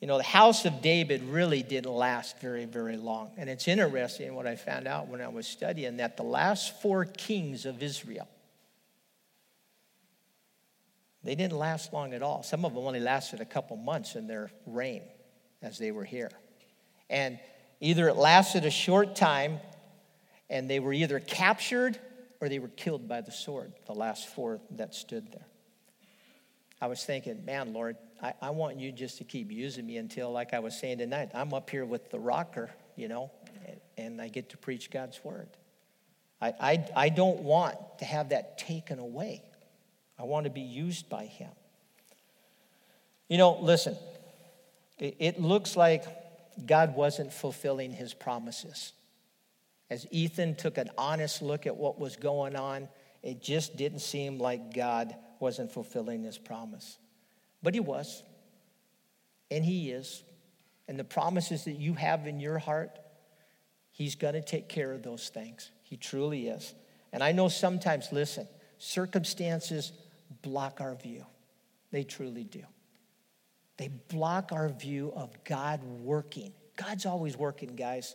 You 0.01 0.07
know, 0.07 0.17
the 0.17 0.23
house 0.23 0.65
of 0.65 0.81
David 0.81 1.25
really 1.25 1.63
didn't 1.65 1.93
last 1.93 2.41
very, 2.41 2.65
very 2.65 2.97
long. 2.97 3.33
And 3.37 3.51
it's 3.51 3.67
interesting 3.67 4.35
what 4.37 4.47
I 4.47 4.55
found 4.55 4.87
out 4.87 5.09
when 5.09 5.21
I 5.21 5.29
was 5.29 5.49
studying 5.49 5.97
that 5.97 6.17
the 6.17 6.23
last 6.23 6.81
four 6.81 7.05
kings 7.05 7.67
of 7.67 7.83
Israel, 7.83 8.29
they 11.25 11.35
didn't 11.35 11.59
last 11.59 11.93
long 11.93 12.15
at 12.15 12.23
all. 12.23 12.45
Some 12.45 12.65
of 12.65 12.75
them 12.75 12.85
only 12.85 13.01
lasted 13.01 13.41
a 13.41 13.45
couple 13.45 13.77
months 13.77 14.15
in 14.15 14.29
their 14.29 14.53
reign 14.67 15.03
as 15.63 15.79
they 15.79 15.91
were 15.91 16.05
here. 16.05 16.31
And 17.09 17.39
Either 17.83 18.09
it 18.09 18.17
lasted 18.17 18.65
a 18.65 18.71
short 18.71 19.17
time 19.17 19.59
and 20.49 20.71
they 20.71 20.79
were 20.79 20.93
either 20.93 21.19
captured 21.19 21.99
or 22.41 22.49
they 22.49 22.61
were 22.61 22.69
killed 22.69 23.09
by 23.09 23.21
the 23.21 23.33
sword, 23.33 23.73
the 23.87 23.93
last 23.93 24.29
four 24.29 24.61
that 24.71 24.95
stood 24.95 25.33
there. 25.33 25.47
I 26.81 26.87
was 26.87 27.05
thinking, 27.05 27.45
man, 27.45 27.73
Lord, 27.73 27.97
I, 28.23 28.35
I 28.41 28.51
want 28.51 28.79
you 28.79 28.93
just 28.93 29.19
to 29.19 29.25
keep 29.25 29.51
using 29.51 29.85
me 29.85 29.97
until, 29.97 30.31
like 30.31 30.55
I 30.55 30.61
was 30.61 30.79
saying 30.79 30.99
tonight, 30.99 31.31
I'm 31.35 31.53
up 31.53 31.71
here 31.71 31.85
with 31.85 32.09
the 32.13 32.21
rocker, 32.21 32.71
you 32.95 33.09
know, 33.09 33.33
and, 33.99 34.21
I 34.21 34.29
get 34.29 34.51
to 34.51 34.57
preach 34.57 34.91
God's 34.91 35.23
word. 35.25 35.49
I, 36.41 36.55
I, 36.61 36.87
I 36.95 37.09
don't 37.09 37.41
want 37.41 37.77
to 37.99 38.05
have 38.05 38.29
that 38.29 38.59
taken 38.59 39.01
away. 39.01 39.43
I 40.19 40.23
want 40.23 40.45
to 40.45 40.51
be 40.51 40.61
used 40.61 41.09
by 41.09 41.25
Him. 41.25 41.51
You 43.29 43.39
know, 43.39 43.59
listen, 43.61 43.97
it, 45.03 45.41
looks 45.41 45.77
like 45.77 46.05
God 46.65 46.95
wasn't 46.95 47.33
fulfilling 47.33 47.91
His 47.91 48.15
promises. 48.15 48.93
As 49.91 50.07
Ethan 50.11 50.55
took 50.55 50.79
an 50.79 50.91
honest 50.97 51.43
look 51.43 51.67
at 51.67 51.77
what 51.77 51.99
was 51.99 52.17
going 52.17 52.55
on, 52.55 52.89
it 53.23 53.43
just 53.43 53.77
didn't 53.77 53.99
seem 53.99 54.39
like 54.39 54.75
God 54.75 55.15
wasn't 55.41 55.73
fulfilling 55.73 56.23
His 56.23 56.39
promise. 56.39 56.99
But 57.63 57.75
He 57.75 57.81
was, 57.81 58.23
and 59.51 59.65
He 59.65 59.91
is. 59.91 60.23
And 60.89 60.99
the 60.99 61.05
promises 61.05 61.65
that 61.65 61.79
you 61.79 61.95
have 61.95 62.27
in 62.27 62.39
your 62.39 62.59
heart, 62.59 62.99
He's 63.91 64.15
going 64.15 64.35
to 64.35 64.43
take 64.43 64.69
care 64.69 64.93
of 64.93 65.03
those 65.03 65.29
things. 65.29 65.71
He 65.83 65.97
truly 65.97 66.49
is. 66.49 66.75
And 67.13 67.23
I 67.23 67.33
know 67.33 67.49
sometimes, 67.49 68.13
listen, 68.13 68.47
circumstances 68.79 69.93
block 70.43 70.81
our 70.81 70.95
view. 70.95 71.27
They 71.91 72.05
truly 72.05 72.45
do. 72.45 72.63
They 73.83 73.89
block 73.89 74.53
our 74.53 74.69
view 74.69 75.13
of 75.17 75.33
God 75.43 75.83
working. 75.83 76.53
God's 76.77 77.05
always 77.05 77.37
working, 77.37 77.75
guys. 77.75 78.15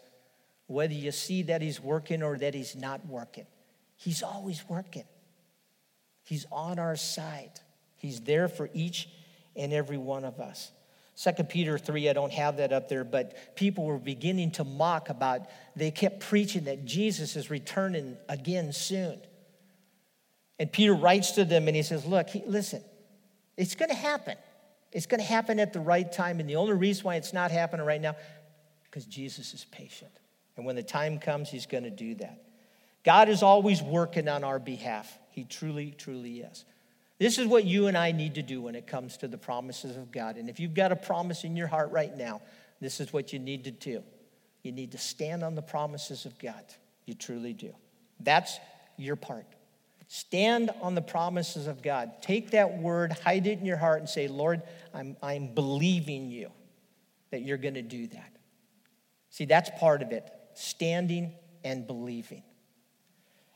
Whether 0.68 0.94
you 0.94 1.12
see 1.12 1.42
that 1.42 1.62
He's 1.62 1.78
working 1.78 2.24
or 2.24 2.38
that 2.38 2.54
He's 2.54 2.74
not 2.74 3.06
working, 3.06 3.46
He's 3.98 4.24
always 4.24 4.64
working. 4.70 5.04
He's 6.24 6.46
on 6.54 6.80
our 6.80 6.96
side, 6.96 7.52
He's 7.98 8.22
there 8.22 8.48
for 8.48 8.70
each 8.74 9.10
and 9.58 9.74
every 9.74 9.98
one 9.98 10.24
of 10.24 10.40
us. 10.40 10.72
Second 11.16 11.50
Peter 11.50 11.78
3, 11.78 12.08
I 12.08 12.14
don't 12.14 12.32
have 12.32 12.56
that 12.58 12.72
up 12.72 12.88
there, 12.88 13.04
but 13.04 13.58
people 13.58 13.84
were 13.84 13.98
beginning 13.98 14.52
to 14.52 14.64
mock 14.64 15.10
about, 15.10 15.48
they 15.76 15.92
kept 15.92 16.22
preaching 16.22 16.64
that 16.64 16.86
Jesus 16.86 17.36
is 17.36 17.50
returning 17.50 18.16
again 18.30 18.72
soon. 18.72 19.20
And 20.60 20.72
Peter 20.72 20.94
writes 20.94 21.32
to 21.32 21.44
them 21.44 21.68
and 21.68 21.76
he 21.76 21.84
says, 21.84 22.06
Look, 22.06 22.30
he, 22.30 22.42
listen, 22.46 22.82
it's 23.58 23.76
going 23.76 23.90
to 23.90 23.96
happen. 23.96 24.38
It's 24.92 25.06
going 25.06 25.20
to 25.20 25.26
happen 25.26 25.60
at 25.60 25.74
the 25.74 25.80
right 25.80 26.10
time. 26.12 26.40
And 26.40 26.50
the 26.50 26.56
only 26.56 26.74
reason 26.74 27.04
why 27.04 27.16
it's 27.16 27.34
not 27.34 27.52
happening 27.52 27.86
right 27.86 28.02
now, 28.02 28.16
because 28.86 29.06
Jesus 29.06 29.54
is 29.54 29.66
patient. 29.66 30.12
And 30.56 30.66
when 30.66 30.76
the 30.76 30.84
time 30.84 31.20
comes, 31.20 31.50
he's 31.50 31.66
going 31.66 31.84
to 31.84 31.90
do 31.90 32.16
that. 32.16 32.44
God 33.04 33.30
is 33.30 33.44
always 33.44 33.82
working 33.82 34.28
on 34.28 34.44
our 34.44 34.60
behalf. 34.60 35.18
He 35.32 35.44
truly, 35.44 35.94
truly 35.98 36.40
is. 36.40 36.66
This 37.20 37.38
is 37.38 37.48
what 37.48 37.66
you 37.66 37.88
and 37.88 37.98
I 37.98 38.12
need 38.12 38.36
to 38.36 38.42
do 38.42 38.62
when 38.62 38.76
it 38.76 38.86
comes 38.86 39.18
to 39.18 39.28
the 39.28 39.38
promises 39.38 39.98
of 39.98 40.12
God. 40.12 40.38
And 40.38 40.50
if 40.50 40.60
you've 40.60 40.74
got 40.74 40.92
a 40.92 40.96
promise 40.96 41.44
in 41.44 41.56
your 41.56 41.68
heart 41.68 41.92
right 41.92 42.16
now, 42.16 42.42
this 42.80 43.00
is 43.00 43.12
what 43.12 43.34
you 43.34 43.40
need 43.40 43.64
to 43.64 43.72
do. 43.72 44.04
You 44.64 44.72
need 44.72 44.92
to 44.92 44.98
stand 44.98 45.44
on 45.44 45.56
the 45.56 45.62
promises 45.62 46.26
of 46.26 46.38
God. 46.38 46.64
You 47.06 47.14
truly 47.14 47.54
do. 47.54 47.74
That's 48.20 48.60
your 48.98 49.16
part. 49.16 49.46
Stand 50.08 50.72
on 50.82 50.96
the 50.96 51.02
promises 51.02 51.68
of 51.68 51.82
God. 51.82 52.22
Take 52.22 52.52
that 52.52 52.78
word, 52.78 53.12
hide 53.12 53.46
it 53.46 53.60
in 53.60 53.66
your 53.66 53.78
heart, 53.78 54.00
and 54.00 54.10
say, 54.10 54.28
Lord, 54.28 54.62
I'm, 54.94 55.18
I'm 55.22 55.54
believing 55.54 56.30
you 56.30 56.52
that 57.32 57.42
you're 57.42 57.58
going 57.58 57.74
to 57.74 57.82
do 57.82 58.08
that. 58.08 58.38
See, 59.30 59.46
that's 59.46 59.70
part 59.80 60.02
of 60.02 60.12
it 60.12 60.30
standing 60.54 61.34
and 61.64 61.86
believing. 61.86 62.44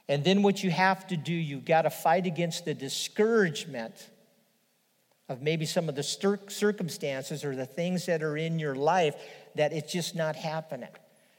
And 0.08 0.24
then 0.24 0.44
what 0.44 0.64
you 0.64 0.70
have 0.72 1.08
to 1.08 1.18
do, 1.18 1.34
you've 1.34 1.66
got 1.66 1.84
to 1.84 1.90
fight 1.90 2.28
against 2.28 2.66
the 2.66 2.74
discouragement 2.74 4.10
of 5.30 5.42
maybe 5.42 5.66
some 5.66 5.88
of 5.88 5.96
the 5.96 6.04
circumstances 6.04 7.46
or 7.46 7.56
the 7.56 7.66
things 7.66 8.06
that 8.08 8.22
are 8.22 8.36
in 8.36 8.60
your 8.60 8.76
life 8.76 9.16
that 9.56 9.72
it's 9.72 9.92
just 9.92 10.14
not 10.14 10.36
happening. 10.36 10.90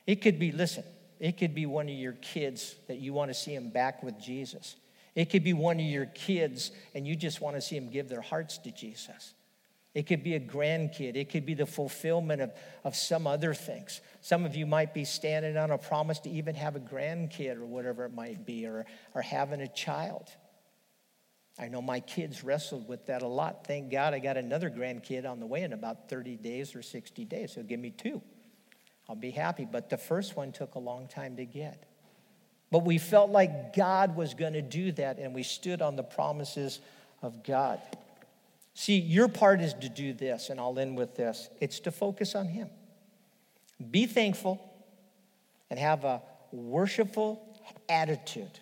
It 0.07 0.23
could 0.23 0.39
be, 0.39 0.51
listen, 0.51 0.85
it 1.21 1.37
could 1.37 1.55
be 1.55 1.67
one 1.67 1.89
of 1.89 1.95
your 1.95 2.15
kids 2.15 2.75
that 2.89 2.99
you 2.99 3.13
want 3.13 3.31
to 3.31 3.35
see 3.35 3.55
them 3.55 3.69
back 3.69 4.03
with 4.03 4.19
Jesus. 4.19 4.77
It 5.15 5.31
could 5.31 5.45
be 5.45 5.53
one 5.53 5.79
of 5.79 5.85
your 5.85 6.07
kids 6.07 6.71
and 6.95 7.07
you 7.07 7.17
just 7.17 7.41
want 7.41 7.57
to 7.57 7.63
see 7.63 7.79
them 7.79 7.91
give 7.91 8.09
their 8.09 8.21
hearts 8.21 8.59
to 8.59 8.71
Jesus. 8.71 9.35
It 9.95 10.07
could 10.07 10.25
be 10.25 10.35
a 10.35 10.41
grandkid. 10.41 11.17
It 11.17 11.29
could 11.29 11.45
be 11.45 11.53
the 11.53 11.67
fulfillment 11.67 12.41
of, 12.41 12.53
of 12.83 12.97
some 12.97 13.27
other 13.27 13.53
things. 13.53 14.01
Some 14.23 14.47
of 14.47 14.57
you 14.57 14.65
might 14.65 14.95
be 14.95 15.05
standing 15.05 15.59
on 15.59 15.71
a 15.71 15.77
promise 15.77 16.19
to 16.21 16.31
even 16.31 16.55
have 16.55 16.77
a 16.77 16.81
grandkid 16.81 17.57
or 17.57 17.67
whatever 17.67 18.07
it 18.07 18.15
might 18.15 18.47
be, 18.47 18.67
or, 18.67 18.87
or 19.15 19.21
having 19.21 19.61
a 19.61 19.69
child. 19.69 20.31
I 21.59 21.69
know 21.69 21.83
my 21.83 22.01
kids 22.01 22.43
wrestled 22.43 22.89
with 22.89 23.07
that 23.07 23.21
a 23.21 23.27
lot. 23.27 23.67
Thank 23.67 23.91
God 23.91 24.15
I 24.15 24.19
got 24.19 24.39
another 24.39 24.71
grandkid 24.71 25.31
on 25.31 25.41
the 25.41 25.47
way 25.47 25.63
in 25.63 25.75
about 25.75 26.09
30 26.09 26.37
days 26.37 26.75
or 26.75 26.81
60 26.81 27.27
days. 27.27 27.53
So 27.53 27.63
give 27.63 27.79
me 27.79 27.91
two. 27.91 28.23
I'll 29.11 29.17
be 29.17 29.31
happy. 29.31 29.67
But 29.71 29.91
the 29.91 29.99
first 29.99 30.37
one 30.37 30.53
took 30.53 30.75
a 30.75 30.79
long 30.79 31.07
time 31.07 31.37
to 31.37 31.45
get. 31.45 31.85
But 32.73 32.87
we 32.87 32.97
felt 32.97 33.31
like 33.31 33.77
God 33.77 34.17
was 34.17 34.33
going 34.33 34.55
to 34.55 34.63
do 34.63 34.93
that, 34.93 35.19
and 35.19 35.35
we 35.35 35.43
stood 35.43 35.83
on 35.83 35.95
the 35.95 36.03
promises 36.03 36.81
of 37.21 37.45
God. 37.45 37.79
See, 38.73 38.99
your 38.99 39.29
part 39.29 39.61
is 39.61 39.75
to 39.75 39.91
do 39.91 40.15
this, 40.15 40.49
and 40.49 40.59
I'll 40.59 40.79
end 40.79 40.97
with 40.97 41.15
this 41.15 41.51
it's 41.61 41.81
to 41.81 41.93
focus 41.93 42.35
on 42.35 42.47
Him. 42.49 42.71
Be 43.91 44.07
thankful 44.07 44.59
and 45.69 45.79
have 45.79 46.05
a 46.05 46.23
worshipful 46.51 47.47
attitude. 47.91 48.59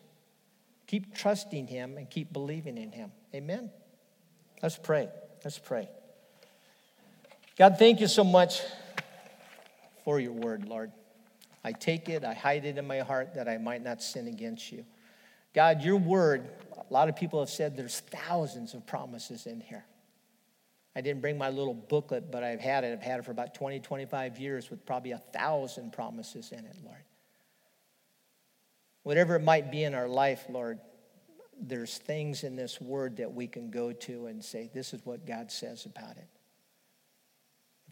Keep 0.89 1.15
trusting 1.15 1.69
Him 1.69 1.97
and 1.97 2.11
keep 2.11 2.33
believing 2.33 2.79
in 2.79 2.91
Him. 2.91 3.13
Amen? 3.33 3.71
Let's 4.61 4.77
pray. 4.77 5.09
Let's 5.45 5.59
pray. 5.61 5.89
God, 7.57 7.77
thank 7.79 8.01
you 8.01 8.09
so 8.09 8.25
much 8.25 8.61
for 10.05 10.19
your 10.19 10.33
word, 10.33 10.67
Lord. 10.67 10.91
I 11.63 11.73
take 11.73 12.09
it, 12.09 12.25
I 12.25 12.35
hide 12.35 12.65
it 12.65 12.79
in 12.79 12.87
my 12.87 13.01
heart 13.01 13.35
that 13.35 13.49
I 13.49 13.59
might 13.59 13.83
not 13.83 14.03
sin 14.03 14.27
against 14.27 14.73
you. 14.73 14.85
God, 15.55 15.83
your 15.83 15.97
word, 15.97 16.49
a 16.77 16.93
lot 16.93 17.09
of 17.09 17.17
people 17.17 17.41
have 17.41 17.51
said 17.51 17.77
there's 17.77 18.01
thousands 18.01 18.75
of 18.75 18.87
promises 18.87 19.47
in 19.47 19.61
here. 19.61 19.85
I 20.95 21.01
didn't 21.01 21.21
bring 21.21 21.39
my 21.39 21.51
little 21.51 21.75
booklet, 21.75 22.31
but 22.31 22.43
I've 22.43 22.61
had 22.61 22.85
it. 22.85 22.93
I've 22.93 23.03
had 23.03 23.21
it 23.21 23.25
for 23.25 23.31
about 23.31 23.55
20, 23.55 23.81
25 23.81 24.39
years 24.39 24.71
with 24.71 24.85
probably 24.85 25.13
a 25.13 25.19
thousand 25.19 25.93
promises 25.93 26.51
in 26.53 26.61
it, 26.61 26.77
Lord. 26.85 27.05
Whatever 29.03 29.37
it 29.37 29.43
might 29.43 29.71
be 29.71 29.85
in 29.85 29.95
our 29.95 30.09
life, 30.09 30.45
Lord, 30.49 30.79
there's 31.61 31.99
things 31.99 32.43
in 32.43 32.57
this 32.57 32.81
word 32.81 33.19
that 33.19 33.33
we 33.33 33.47
can 33.47 33.71
go 33.71 33.93
to 33.93 34.27
and 34.27 34.45
say, 34.45 34.71
this 34.73 34.93
is 34.93 35.05
what 35.05 35.27
God 35.27 35.51
says 35.51 35.85
about 35.85 36.17
it. 36.17 36.29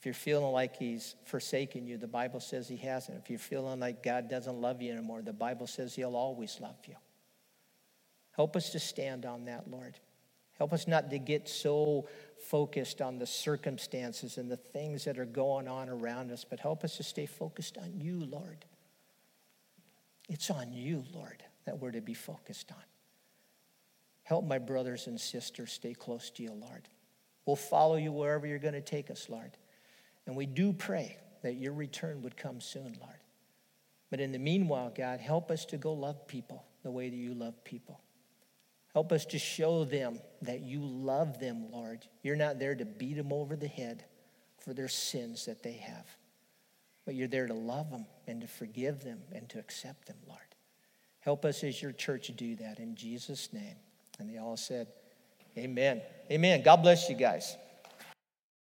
You're 0.09 0.14
feeling 0.14 0.53
like 0.53 0.75
he's 0.75 1.16
forsaken 1.27 1.87
you, 1.87 1.99
the 1.99 2.07
Bible 2.07 2.40
says 2.40 2.66
he 2.66 2.79
hasn't. 2.79 3.18
If 3.18 3.29
you're 3.29 3.38
feeling 3.38 3.79
like 3.79 4.03
God 4.03 4.31
doesn't 4.31 4.59
love 4.59 4.81
you 4.81 4.90
anymore, 4.90 5.21
the 5.21 5.35
Bible 5.35 5.66
says 5.66 5.94
he'll 5.94 6.16
always 6.16 6.59
love 6.62 6.79
you. 6.87 6.94
Help 8.31 8.57
us 8.57 8.71
to 8.71 8.79
stand 8.79 9.27
on 9.27 9.44
that, 9.44 9.71
Lord. 9.71 9.99
Help 10.57 10.73
us 10.73 10.88
not 10.88 11.11
to 11.11 11.18
get 11.18 11.47
so 11.47 12.09
focused 12.38 13.03
on 13.03 13.18
the 13.18 13.27
circumstances 13.27 14.38
and 14.38 14.51
the 14.51 14.57
things 14.57 15.05
that 15.05 15.18
are 15.18 15.27
going 15.27 15.68
on 15.68 15.90
around 15.90 16.33
us, 16.33 16.42
but 16.42 16.59
help 16.59 16.85
us 16.85 16.97
to 16.97 17.03
stay 17.03 17.27
focused 17.27 17.77
on 17.77 17.92
you, 17.94 18.25
Lord. 18.25 18.64
It's 20.27 20.51
on 20.51 20.73
you, 20.73 21.05
Lord, 21.12 21.44
that 21.66 21.79
we're 21.79 21.92
to 21.92 22.01
be 22.01 22.14
focused 22.14 22.73
on. 22.73 22.83
Help 24.23 24.47
my 24.47 24.59
brothers 24.59 25.07
and 25.07 25.21
sisters 25.21 25.71
stay 25.71 25.92
close 25.92 26.31
to 26.31 26.42
you, 26.42 26.55
Lord. 26.55 26.88
We'll 27.44 27.57
follow 27.57 27.97
you 27.97 28.11
wherever 28.11 28.47
you're 28.47 28.59
going 28.59 28.73
to 28.73 28.81
take 28.81 29.11
us, 29.11 29.29
Lord. 29.29 29.51
And 30.29 30.37
we 30.37 30.45
do 30.45 30.75
pray 30.75 31.17
that 31.43 31.55
your 31.55 31.73
return 31.73 32.21
would 32.21 32.37
come 32.37 32.61
soon, 32.61 32.95
Lord. 33.01 33.17
But 34.11 34.21
in 34.21 34.31
the 34.31 34.38
meanwhile, 34.38 34.93
God, 34.95 35.21
help 35.21 35.51
us 35.51 35.64
to 35.67 35.79
go 35.79 35.95
love 35.95 36.29
people 36.29 36.67
the 36.83 36.91
way 36.91 37.09
that 37.09 37.17
you 37.17 37.33
love 37.33 37.64
people. 37.64 37.99
Help 38.93 39.11
us 39.11 39.25
to 39.27 39.38
show 39.38 39.85
them 39.85 40.21
that 40.42 40.61
you 40.61 40.81
love 40.85 41.40
them, 41.40 41.71
Lord. 41.73 42.07
You're 42.23 42.37
not 42.37 42.59
there 42.59 42.75
to 42.75 42.85
beat 42.85 43.17
them 43.17 43.33
over 43.33 43.57
the 43.57 43.69
head 43.69 44.05
for 44.59 44.75
their 44.75 44.88
sins 44.88 45.46
that 45.46 45.63
they 45.63 45.73
have, 45.73 46.07
but 47.07 47.15
you're 47.15 47.27
there 47.27 47.46
to 47.46 47.55
love 47.55 47.90
them 47.90 48.05
and 48.27 48.42
to 48.42 48.46
forgive 48.46 49.02
them 49.02 49.21
and 49.33 49.48
to 49.48 49.59
accept 49.59 50.09
them, 50.09 50.17
Lord. 50.27 50.40
Help 51.21 51.46
us 51.46 51.65
as 51.65 51.81
your 51.81 51.92
church 51.92 52.31
do 52.37 52.55
that 52.57 52.81
in 52.81 52.94
Jesus' 52.94 53.50
name. 53.55 53.77
And 54.19 54.29
they 54.29 54.37
all 54.37 54.59
said, 54.59 54.88
Amen. 55.57 56.02
Amen. 56.31 56.63
God 56.63 56.83
bless 56.83 57.09
you 57.09 57.17
guys. 57.17 57.57